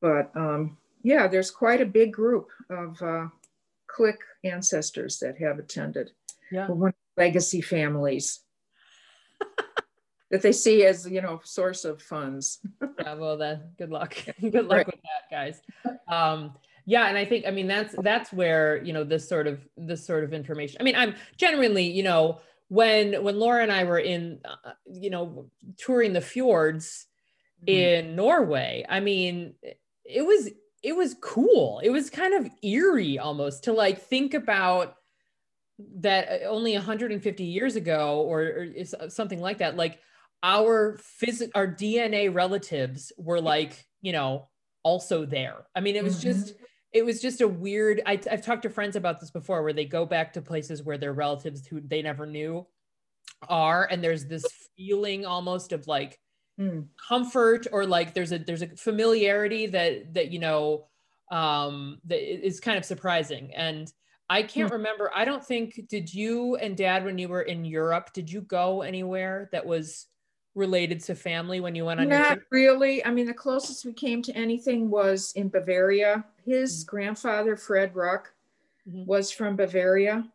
[0.00, 3.26] But um, yeah, there's quite a big group of uh,
[3.86, 6.10] Click ancestors that have attended.
[6.52, 6.68] Yeah.
[6.68, 8.40] one legacy families
[10.30, 12.58] that they see as you know source of funds.
[12.98, 14.16] Yeah well then good luck.
[14.40, 14.86] Good luck right.
[14.86, 15.60] with that guys.
[16.08, 16.54] Um
[16.88, 20.06] yeah and i think i mean that's that's where you know this sort of this
[20.06, 23.98] sort of information i mean i'm genuinely you know when when laura and i were
[23.98, 27.06] in uh, you know touring the fjords
[27.66, 27.76] mm-hmm.
[27.76, 29.52] in norway i mean
[30.04, 30.48] it was
[30.86, 31.80] it was cool.
[31.82, 34.94] It was kind of eerie almost to like think about
[35.96, 39.76] that uh, only 150 years ago or, or something like that.
[39.76, 39.98] Like
[40.42, 44.48] our phys- our DNA relatives were like, you know,
[44.82, 45.66] also there.
[45.74, 46.30] I mean, it was mm-hmm.
[46.30, 46.54] just
[46.92, 49.84] it was just a weird I, have talked to friends about this before where they
[49.84, 52.66] go back to places where their relatives who they never knew
[53.48, 54.46] are and there's this
[54.76, 56.18] feeling almost of like
[56.58, 56.86] mm.
[57.08, 60.86] comfort or like there's a there's a familiarity that that you know
[61.30, 63.92] um that is kind of surprising and
[64.28, 64.74] I can't mm.
[64.74, 65.10] remember.
[65.14, 68.82] I don't think did you and dad when you were in Europe, did you go
[68.82, 70.06] anywhere that was
[70.56, 73.92] related to family when you went on your not really i mean the closest we
[73.92, 76.96] came to anything was in bavaria his mm-hmm.
[76.96, 78.32] grandfather fred ruck
[78.88, 79.04] mm-hmm.
[79.04, 80.26] was from bavaria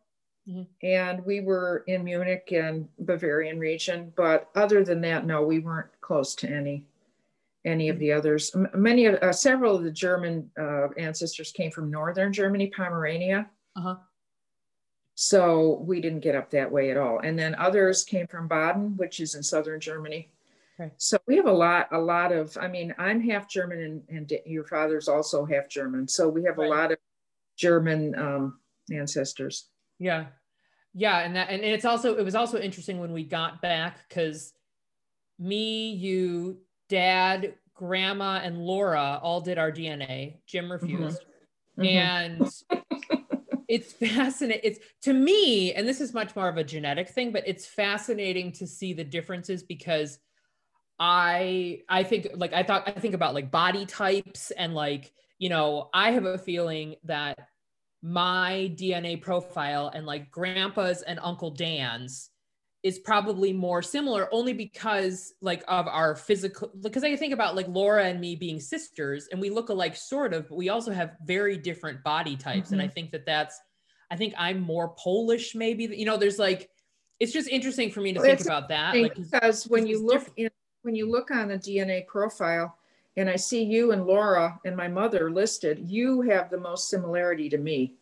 [0.48, 0.62] mm-hmm.
[0.86, 5.90] and we were in munich and bavarian region but other than that no we weren't
[6.00, 6.84] close to any
[7.64, 8.02] any of mm-hmm.
[8.02, 12.68] the others many of uh, several of the german uh, ancestors came from northern germany
[12.68, 13.96] pomerania uh-huh.
[15.14, 17.18] So we didn't get up that way at all.
[17.18, 20.30] And then others came from Baden, which is in southern Germany.
[20.80, 20.90] Okay.
[20.96, 24.32] So we have a lot, a lot of, I mean, I'm half German and, and
[24.46, 26.08] your father's also half German.
[26.08, 26.66] So we have right.
[26.66, 26.98] a lot of
[27.56, 28.58] German um,
[28.90, 29.68] ancestors.
[29.98, 30.26] Yeah.
[30.94, 31.18] Yeah.
[31.18, 34.54] And that, and it's also, it was also interesting when we got back because
[35.38, 40.36] me, you, dad, grandma, and Laura all did our DNA.
[40.46, 40.72] Jim mm-hmm.
[40.72, 41.24] refused.
[41.78, 41.84] Mm-hmm.
[41.84, 42.52] And
[43.72, 44.60] it's fascinating.
[44.62, 48.52] It's to me, and this is much more of a genetic thing, but it's fascinating
[48.52, 50.18] to see the differences because
[51.00, 55.48] I I think like I thought I think about like body types and like, you
[55.48, 57.38] know, I have a feeling that
[58.02, 62.28] my DNA profile and like grandpa's and Uncle Dan's
[62.82, 67.68] is probably more similar only because like of our physical because I think about like
[67.68, 71.16] Laura and me being sisters and we look alike sort of but we also have
[71.24, 72.74] very different body types mm-hmm.
[72.74, 72.94] and I mm-hmm.
[72.94, 73.60] think that that's
[74.10, 76.70] I think I'm more Polish maybe you know there's like
[77.20, 80.28] it's just interesting for me to well, think about that like, because when you look
[80.36, 80.50] in,
[80.82, 82.76] when you look on the DNA profile
[83.16, 87.48] and I see you and Laura and my mother listed you have the most similarity
[87.50, 87.94] to me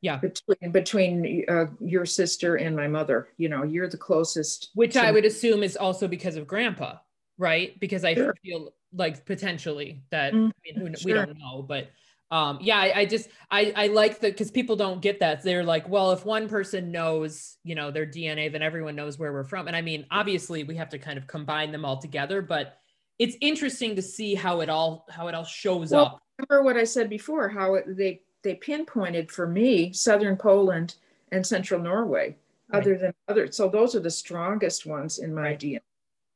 [0.00, 4.96] yeah between between uh, your sister and my mother you know you're the closest which
[4.96, 6.94] i would assume is also because of grandpa
[7.38, 8.34] right because i sure.
[8.42, 10.46] feel like potentially that mm-hmm.
[10.48, 11.06] i mean who, sure.
[11.06, 11.90] we don't know but
[12.30, 15.64] um yeah i, I just i i like that because people don't get that they're
[15.64, 19.44] like well if one person knows you know their dna then everyone knows where we're
[19.44, 22.76] from and i mean obviously we have to kind of combine them all together but
[23.18, 26.76] it's interesting to see how it all how it all shows well, up remember what
[26.76, 30.96] i said before how it, they they pinpointed for me southern Poland
[31.32, 32.36] and central Norway,
[32.72, 32.80] right.
[32.80, 33.50] other than other.
[33.52, 35.60] So those are the strongest ones in my right.
[35.60, 35.80] DNA.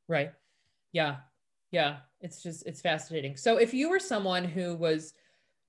[0.07, 0.31] Right.
[0.91, 1.17] Yeah.
[1.71, 1.97] Yeah.
[2.21, 3.37] It's just it's fascinating.
[3.37, 5.13] So if you were someone who was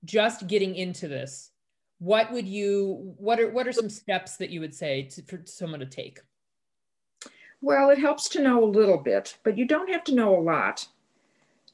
[0.05, 1.51] just getting into this,
[1.99, 5.41] what would you what are what are some steps that you would say to, for
[5.45, 6.19] someone to take?
[7.61, 10.41] Well, it helps to know a little bit, but you don't have to know a
[10.41, 10.87] lot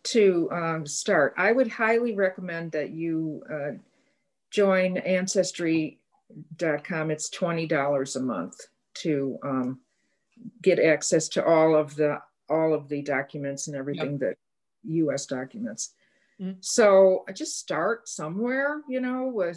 [0.04, 1.34] to um, start.
[1.38, 3.72] I would highly recommend that you uh,
[4.54, 8.56] join ancestry.com it's $20 a month
[8.94, 9.80] to um,
[10.62, 14.20] get access to all of the all of the documents and everything yep.
[14.20, 14.38] that
[15.12, 15.94] us documents.
[16.42, 16.58] Mm-hmm.
[16.62, 19.54] so just start somewhere you know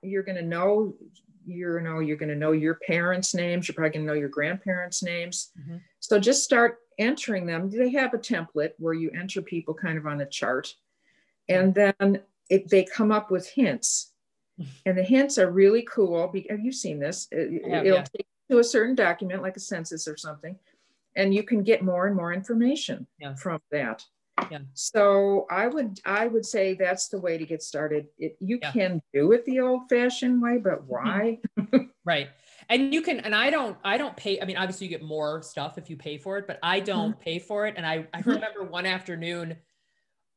[0.00, 0.94] you're going to know
[1.44, 4.28] you know you're going to know your parents names you're probably going to know your
[4.28, 5.50] grandparents names.
[5.58, 5.78] Mm-hmm.
[5.98, 7.70] so just start entering them.
[7.70, 10.72] They have a template where you enter people kind of on a chart.
[11.48, 14.09] And then it, they come up with hints
[14.86, 16.32] and the hints are really cool.
[16.48, 17.28] Have you seen this?
[17.30, 18.02] It, will yeah.
[18.02, 20.56] take you to a certain document, like a census or something,
[21.16, 23.34] and you can get more and more information yeah.
[23.34, 24.04] from that.
[24.50, 24.58] Yeah.
[24.72, 28.06] So I would I would say that's the way to get started.
[28.18, 28.72] It, you yeah.
[28.72, 31.78] can do it the old-fashioned way, but mm-hmm.
[31.78, 31.88] why?
[32.04, 32.28] right.
[32.68, 34.40] And you can, and I don't, I don't pay.
[34.40, 37.12] I mean, obviously you get more stuff if you pay for it, but I don't
[37.12, 37.20] mm-hmm.
[37.20, 37.74] pay for it.
[37.76, 38.30] And I, I mm-hmm.
[38.30, 39.56] remember one afternoon,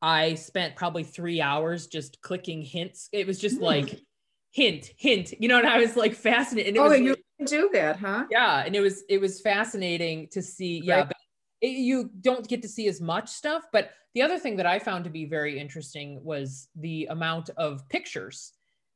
[0.02, 3.08] I spent probably three hours just clicking hints.
[3.12, 4.00] It was just like
[4.54, 6.78] hint, hint, you know, and I was like fascinated.
[6.78, 8.24] oh, was, you can do that, huh?
[8.30, 8.62] Yeah.
[8.64, 10.80] And it was, it was fascinating to see.
[10.82, 10.98] Yeah.
[10.98, 11.08] Right.
[11.08, 11.16] But
[11.60, 13.64] it, you don't get to see as much stuff.
[13.72, 17.88] But the other thing that I found to be very interesting was the amount of
[17.88, 18.52] pictures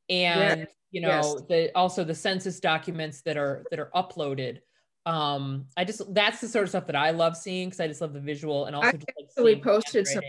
[0.09, 0.65] and, yeah.
[0.91, 1.35] you know, yes.
[1.49, 4.59] the, also the census documents that are, that are uploaded
[5.05, 8.01] um i just that's the sort of stuff that i love seeing because i just
[8.01, 10.21] love the visual and also I actually like posted some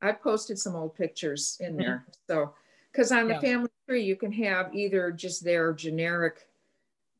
[0.00, 1.82] i posted some old pictures in mm-hmm.
[1.82, 2.54] there so
[2.92, 3.40] because on the yeah.
[3.40, 6.46] family tree, you can have either just their generic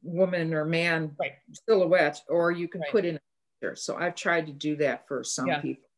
[0.02, 1.32] woman or man right.
[1.68, 2.90] silhouette, or you can right.
[2.90, 3.20] put in a
[3.60, 3.76] picture.
[3.76, 5.60] So I've tried to do that for some yeah.
[5.60, 5.88] people.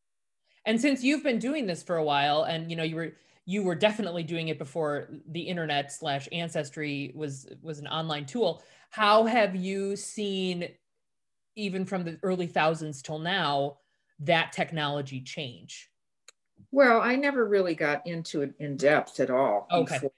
[0.65, 3.13] And since you've been doing this for a while, and you know you were
[3.45, 8.63] you were definitely doing it before the internet slash ancestry was was an online tool.
[8.89, 10.69] How have you seen,
[11.55, 13.77] even from the early thousands till now,
[14.19, 15.89] that technology change?
[16.71, 19.95] Well, I never really got into it in depth at all okay.
[19.95, 20.11] before,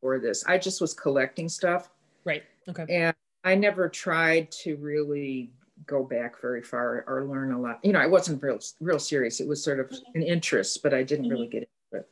[0.00, 0.44] before this.
[0.46, 1.88] I just was collecting stuff.
[2.24, 2.42] Right.
[2.68, 2.84] Okay.
[2.90, 5.52] And I never tried to really
[5.86, 7.80] go back very far or learn a lot.
[7.82, 9.40] You know, I wasn't real real serious.
[9.40, 11.52] It was sort of an interest, but I didn't really mm-hmm.
[11.52, 12.10] get into it.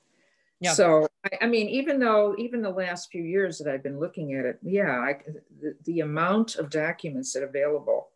[0.61, 0.73] Yeah.
[0.73, 4.35] So I, I, mean, even though even the last few years that I've been looking
[4.35, 5.19] at it, yeah, I,
[5.61, 8.09] the, the amount of documents that are available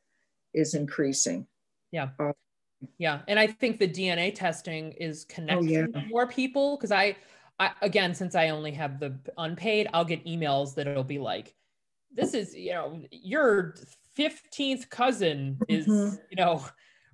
[0.54, 1.46] is increasing.
[1.90, 2.10] Yeah.
[2.98, 6.04] Yeah, and I think the DNA testing is connecting oh, yeah.
[6.08, 7.16] more people because I,
[7.58, 11.54] I again, since I only have the unpaid, I'll get emails that it'll be like,
[12.12, 13.74] "This is you know your
[14.14, 16.16] fifteenth cousin is mm-hmm.
[16.30, 16.64] you know."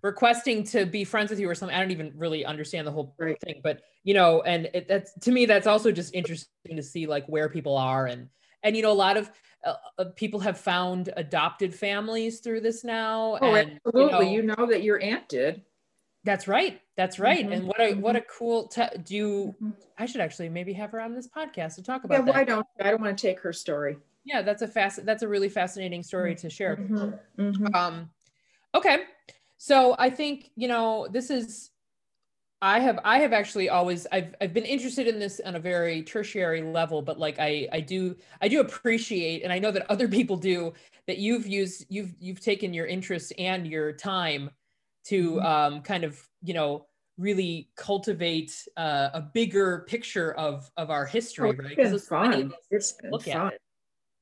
[0.03, 1.75] requesting to be friends with you or something.
[1.75, 3.41] I don't even really understand the whole right.
[3.41, 7.07] thing, but you know, and it, that's to me, that's also just interesting to see
[7.07, 8.29] like where people are and
[8.65, 9.31] and you know, a lot of
[9.65, 13.39] uh, uh, people have found adopted families through this now.
[13.41, 14.33] Oh, and, absolutely.
[14.33, 15.63] You know, you know, that your aunt did.
[16.25, 16.81] That's right.
[16.97, 17.45] That's right.
[17.45, 17.53] Mm-hmm.
[17.53, 18.01] And what a mm-hmm.
[18.01, 19.71] what a cool te- do you, mm-hmm.
[19.99, 22.35] I should actually maybe have her on this podcast to talk about yeah, that.
[22.35, 23.99] why don't I don't want to take her story.
[24.25, 26.77] Yeah, that's a fast that's a really fascinating story to share.
[26.77, 27.43] Mm-hmm.
[27.43, 27.75] Mm-hmm.
[27.75, 28.11] Um
[28.75, 29.05] okay.
[29.59, 31.71] So I think, you know, this is
[32.65, 36.03] I have I have actually always I've I've been interested in this on a very
[36.03, 40.09] tertiary level, but like I I do I do appreciate and I know that other
[40.09, 40.73] people do
[41.07, 44.51] that you've used you've you've taken your interest and your time
[45.09, 45.47] to mm-hmm.
[45.47, 46.87] um, kind of you know
[47.19, 51.79] really cultivate uh, a bigger picture of of our history, oh, right?
[51.79, 52.51] It's fun.
[52.71, 53.49] It's been look fun.
[53.49, 53.61] At it.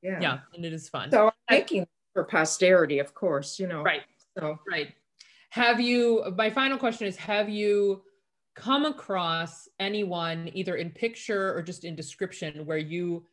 [0.02, 1.12] Yeah, yeah, and it is fun.
[1.12, 3.82] So I'm making for posterity, of course, you know.
[3.82, 4.02] Right.
[4.36, 4.92] So right.
[5.50, 6.24] Have you?
[6.36, 8.02] My final question is: Have you
[8.54, 13.24] come across anyone either in picture or just in description where you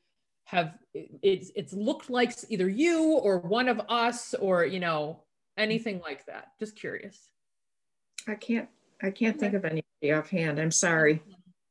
[0.46, 5.22] have it's it's looked like either you or one of us or you know
[5.58, 6.48] anything like that?
[6.60, 7.30] Just curious.
[8.28, 8.68] I can't.
[9.02, 10.60] I can't think of anybody offhand.
[10.60, 11.22] I'm sorry.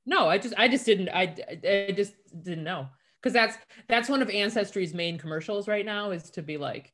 [0.07, 1.09] No, I just I just didn't.
[1.09, 1.34] I
[1.64, 2.88] I just didn't know
[3.20, 6.92] because that's that's one of ancestry's main commercials right now is to be like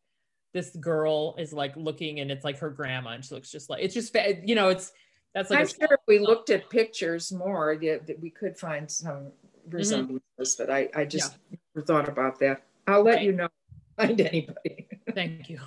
[0.53, 3.83] this girl is like looking and it's like her grandma and she looks just like
[3.83, 4.93] it's just you know it's
[5.35, 8.91] that's like I'm sure if we looked at pictures more that, that we could find
[8.91, 9.33] some
[9.69, 10.65] resemblances mm-hmm.
[10.65, 11.59] but I I just yeah.
[11.75, 13.49] never thought about that I'll let you know
[13.97, 15.61] find anybody thank you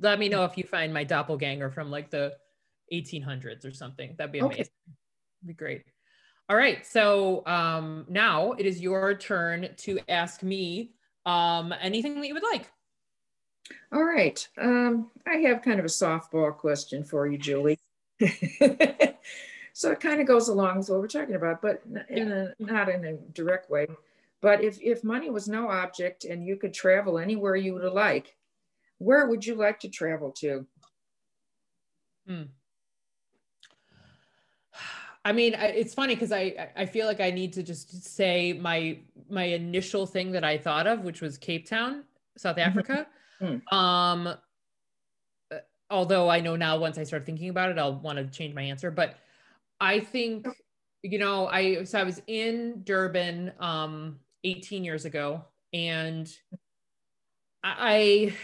[0.00, 2.34] let me know if you find my doppelganger from like the
[2.92, 4.70] 1800s or something that'd be amazing okay.
[5.46, 5.84] be great
[6.50, 6.86] all right.
[6.86, 10.92] So um, now it is your turn to ask me
[11.26, 12.70] um, anything that you would like.
[13.92, 14.48] All right.
[14.56, 17.78] Um, I have kind of a softball question for you, Julie.
[19.72, 22.88] so it kind of goes along with what we're talking about, but in a, not
[22.88, 23.86] in a direct way.
[24.40, 28.36] But if, if money was no object and you could travel anywhere you would like,
[28.98, 30.66] where would you like to travel to?
[32.26, 32.42] Hmm.
[35.24, 38.98] I mean, it's funny because I I feel like I need to just say my
[39.28, 42.04] my initial thing that I thought of, which was Cape Town,
[42.38, 42.70] South mm-hmm.
[42.70, 43.06] Africa.
[43.40, 43.72] Mm.
[43.72, 44.34] Um,
[45.90, 48.62] although I know now once I start thinking about it, I'll want to change my
[48.62, 48.90] answer.
[48.90, 49.16] But
[49.80, 50.46] I think
[51.02, 56.30] you know I so I was in Durban um 18 years ago, and
[57.62, 58.34] I,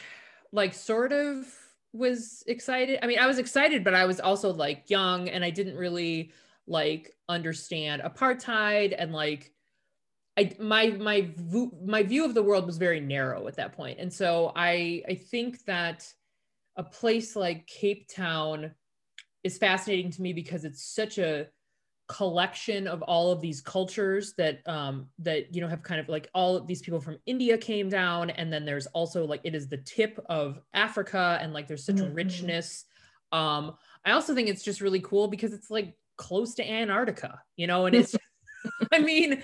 [0.52, 1.46] like sort of
[1.92, 2.98] was excited.
[3.02, 6.32] I mean, I was excited, but I was also like young, and I didn't really
[6.66, 9.52] like understand apartheid and like
[10.36, 11.30] I my my
[11.84, 13.98] my view of the world was very narrow at that point.
[14.00, 16.12] And so I I think that
[16.76, 18.72] a place like Cape Town
[19.42, 21.48] is fascinating to me because it's such a
[22.06, 26.28] collection of all of these cultures that um that you know have kind of like
[26.34, 29.68] all of these people from India came down and then there's also like it is
[29.68, 32.14] the tip of Africa and like there's such mm-hmm.
[32.14, 32.84] richness
[33.32, 37.66] um I also think it's just really cool because it's like close to Antarctica, you
[37.66, 38.14] know, and it's,
[38.92, 39.42] I mean,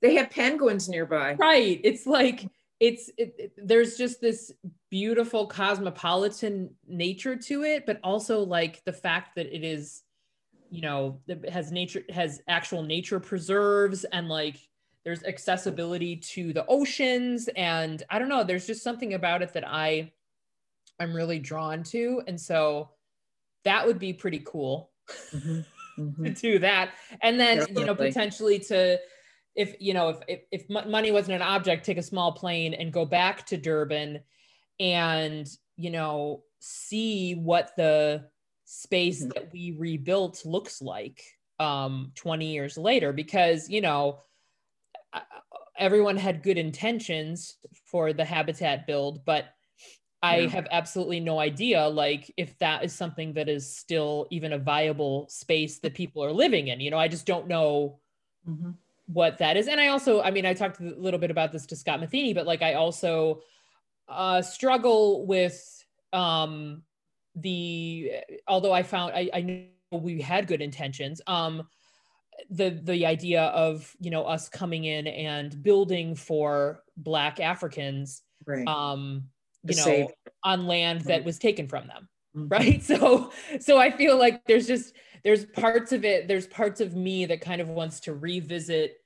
[0.00, 1.34] they have penguins nearby.
[1.34, 1.80] Right.
[1.84, 2.46] It's like,
[2.82, 4.52] it's, it, it, there's just this
[4.90, 10.02] beautiful cosmopolitan nature to it, but also like the fact that it is,
[10.68, 14.56] you know, has nature, has actual nature preserves and like,
[15.04, 19.66] there's accessibility to the oceans and i don't know there's just something about it that
[19.66, 20.08] i
[21.00, 22.88] i'm really drawn to and so
[23.64, 24.92] that would be pretty cool
[25.34, 25.58] mm-hmm
[25.98, 26.24] mm-hmm.
[26.24, 27.82] to do that and then Definitely.
[27.82, 28.98] you know potentially to
[29.54, 32.92] if you know if, if if money wasn't an object take a small plane and
[32.92, 34.20] go back to durban
[34.80, 38.24] and you know see what the
[38.64, 39.30] space mm-hmm.
[39.34, 41.22] that we rebuilt looks like
[41.60, 44.20] um 20 years later because you know
[45.76, 49.46] everyone had good intentions for the habitat build but
[50.24, 50.48] I yeah.
[50.50, 55.26] have absolutely no idea like if that is something that is still even a viable
[55.28, 56.78] space that people are living in.
[56.78, 57.98] You know, I just don't know
[58.48, 58.70] mm-hmm.
[59.06, 59.68] What that is.
[59.68, 62.34] And I also, I mean, I talked a little bit about this to Scott Matheny,
[62.34, 63.40] but like I also
[64.08, 66.82] uh, struggle with um,
[67.34, 68.12] the
[68.46, 71.20] although I found I, I know we had good intentions.
[71.26, 71.68] Um,
[72.50, 78.22] the the idea of you know us coming in and building for Black Africans.
[78.46, 78.66] Right.
[78.66, 79.24] Um,
[79.64, 80.06] you know save.
[80.42, 82.48] on land that was taken from them mm-hmm.
[82.48, 84.94] right so so i feel like there's just
[85.24, 88.98] there's parts of it there's parts of me that kind of wants to revisit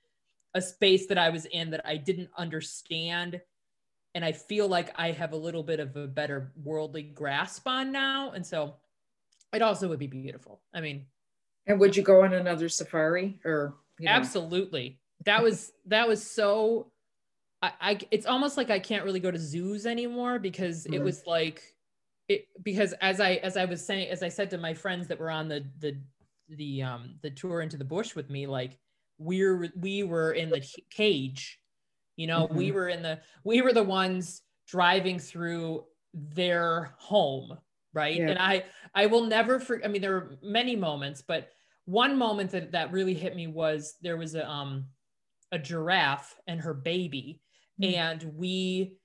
[0.55, 3.41] a space that i was in that i didn't understand
[4.15, 7.93] and i feel like i have a little bit of a better worldly grasp on
[7.93, 8.75] now and so
[9.53, 11.05] it also would be beautiful i mean
[11.67, 14.13] and would you go on another safari or you know?
[14.13, 16.91] absolutely that was that was so
[17.63, 20.95] I, I it's almost like I can't really go to zoos anymore because mm-hmm.
[20.95, 21.63] it was like
[22.29, 25.19] it because as I as I was saying as I said to my friends that
[25.19, 25.97] were on the the
[26.49, 28.79] the um the tour into the bush with me like
[29.19, 31.59] we're we were in the cage
[32.17, 32.57] you know mm-hmm.
[32.57, 37.57] we were in the we were the ones driving through their home
[37.93, 38.29] right yeah.
[38.29, 38.63] and i
[38.95, 41.51] i will never for i mean there were many moments but
[41.87, 44.87] one moment that that really hit me was there was a um
[45.53, 47.41] a giraffe and her baby
[47.81, 47.95] mm-hmm.
[47.95, 48.97] and we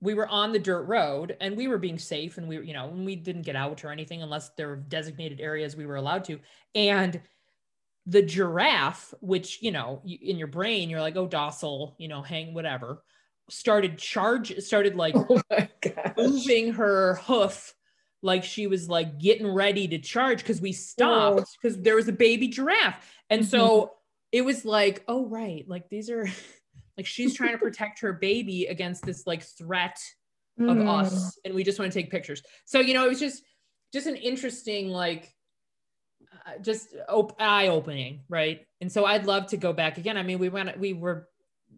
[0.00, 2.88] we were on the dirt road and we were being safe and we you know
[2.88, 6.24] and we didn't get out or anything unless there were designated areas we were allowed
[6.24, 6.38] to
[6.74, 7.20] and
[8.06, 12.54] the giraffe which you know in your brain you're like oh docile you know hang
[12.54, 13.02] whatever
[13.48, 15.40] started charge started like oh
[16.16, 17.74] moving her hoof
[18.22, 22.12] like she was like getting ready to charge because we stopped because there was a
[22.12, 23.00] baby giraffe.
[23.30, 23.50] And mm-hmm.
[23.50, 23.92] so
[24.32, 25.64] it was like, oh, right.
[25.66, 26.26] Like these are
[26.96, 29.98] like she's trying to protect her baby against this like threat
[30.58, 30.88] of mm.
[30.88, 31.38] us.
[31.44, 32.42] And we just want to take pictures.
[32.64, 33.42] So, you know, it was just
[33.92, 35.32] just an interesting, like
[36.32, 38.22] uh, just op- eye opening.
[38.28, 38.66] Right.
[38.80, 40.16] And so I'd love to go back again.
[40.16, 41.28] I mean, we went, we were,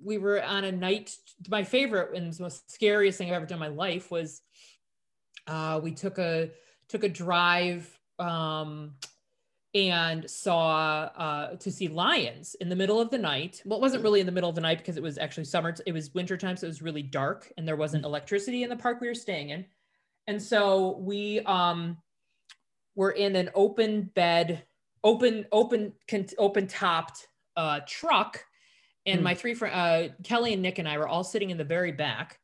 [0.02, 1.14] we were on a night.
[1.48, 4.40] My favorite and most scariest thing I've ever done in my life was
[5.46, 6.50] uh, we took a
[6.88, 8.94] took a drive um,
[9.78, 13.62] and saw uh, to see lions in the middle of the night.
[13.64, 15.74] Well, it wasn't really in the middle of the night because it was actually summer.
[15.86, 18.76] It was winter time, so it was really dark and there wasn't electricity in the
[18.76, 19.64] park we were staying in.
[20.26, 21.98] And so we um,
[22.94, 24.64] were in an open bed,
[25.04, 25.92] open, open,
[26.38, 28.44] open topped uh, truck.
[29.06, 29.24] And mm.
[29.24, 31.92] my three friends, uh, Kelly and Nick and I were all sitting in the very
[31.92, 32.38] back,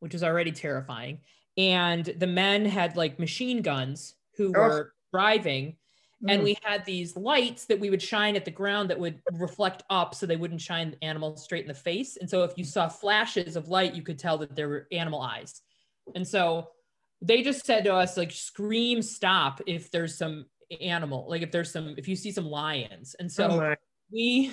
[0.00, 1.20] which was already terrifying
[1.56, 4.60] and the men had like machine guns who oh.
[4.60, 5.76] were driving
[6.28, 6.44] and mm.
[6.44, 10.14] we had these lights that we would shine at the ground that would reflect up
[10.14, 12.88] so they wouldn't shine the animal straight in the face and so if you saw
[12.88, 15.62] flashes of light you could tell that there were animal eyes
[16.14, 16.68] and so
[17.22, 20.46] they just said to us like scream stop if there's some
[20.80, 23.74] animal like if there's some if you see some lions and so oh
[24.12, 24.52] we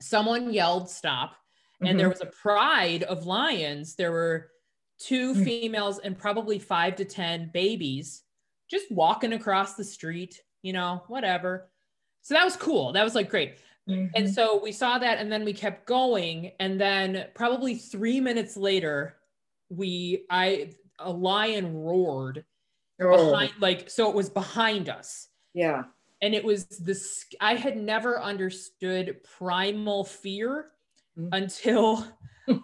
[0.00, 1.36] someone yelled stop
[1.80, 1.98] and mm-hmm.
[1.98, 4.50] there was a pride of lions there were
[4.98, 5.44] two mm.
[5.44, 8.22] females and probably five to 10 babies
[8.70, 11.68] just walking across the street, you know, whatever.
[12.22, 12.92] So that was cool.
[12.92, 13.56] That was like great.
[13.88, 14.06] Mm-hmm.
[14.14, 16.52] And so we saw that and then we kept going.
[16.60, 19.16] And then probably three minutes later,
[19.68, 22.44] we, I, a lion roared
[23.00, 23.30] oh.
[23.30, 25.28] behind, like, so it was behind us.
[25.54, 25.84] Yeah.
[26.22, 30.66] And it was this, I had never understood primal fear
[31.18, 31.28] mm-hmm.
[31.32, 32.06] until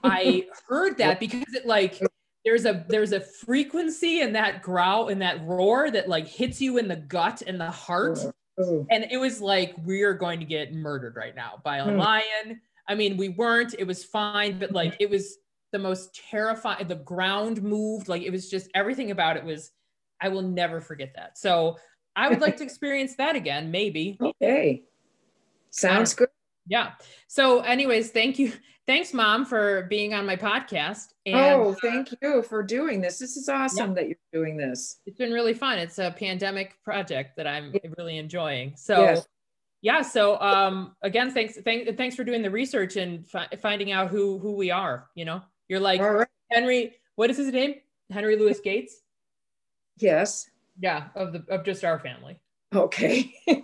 [0.04, 2.00] I heard that because it like
[2.46, 6.78] there's a there's a frequency in that growl in that roar that like hits you
[6.78, 8.20] in the gut and the heart.
[8.56, 11.98] And it was like we're going to get murdered right now by a mm.
[11.98, 12.60] lion.
[12.88, 13.74] I mean we weren't.
[13.76, 15.38] It was fine but like it was
[15.72, 19.72] the most terrifying the ground moved like it was just everything about it was
[20.22, 21.36] i will never forget that.
[21.36, 21.76] So
[22.14, 24.16] i would like to experience that again maybe.
[24.22, 24.84] Okay.
[25.70, 26.28] Sounds good
[26.66, 26.92] yeah.
[27.28, 28.52] So anyways thank you.
[28.86, 33.18] Thanks mom for being on my podcast and, oh thank you for doing this.
[33.18, 33.94] This is awesome yeah.
[33.94, 35.00] that you're doing this.
[35.06, 35.78] It's been really fun.
[35.78, 38.74] It's a pandemic project that i'm really enjoying.
[38.76, 39.26] So yes.
[39.82, 44.08] yeah so um again thanks thank, thanks for doing the research and fi- finding out
[44.08, 45.42] who who we are you know?
[45.68, 46.28] You're like right.
[46.50, 47.76] henry what is his name?
[48.10, 49.00] Henry louis gates?
[49.98, 50.48] Yes.
[50.78, 52.38] Yeah of the of just our family.
[52.72, 53.34] Okay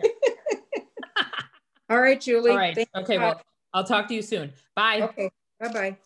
[1.91, 3.41] all right julie all right okay well
[3.75, 4.53] I'll talk to you soon.
[4.77, 5.03] Bye.
[5.03, 5.31] Okay.
[5.61, 5.97] Bye bye.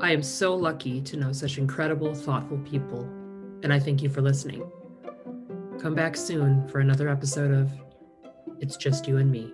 [0.00, 3.02] I am so lucky to know such incredible, thoughtful people,
[3.62, 4.70] and I thank you for listening.
[5.80, 7.70] Come back soon for another episode of
[8.58, 9.52] It's Just You and Me.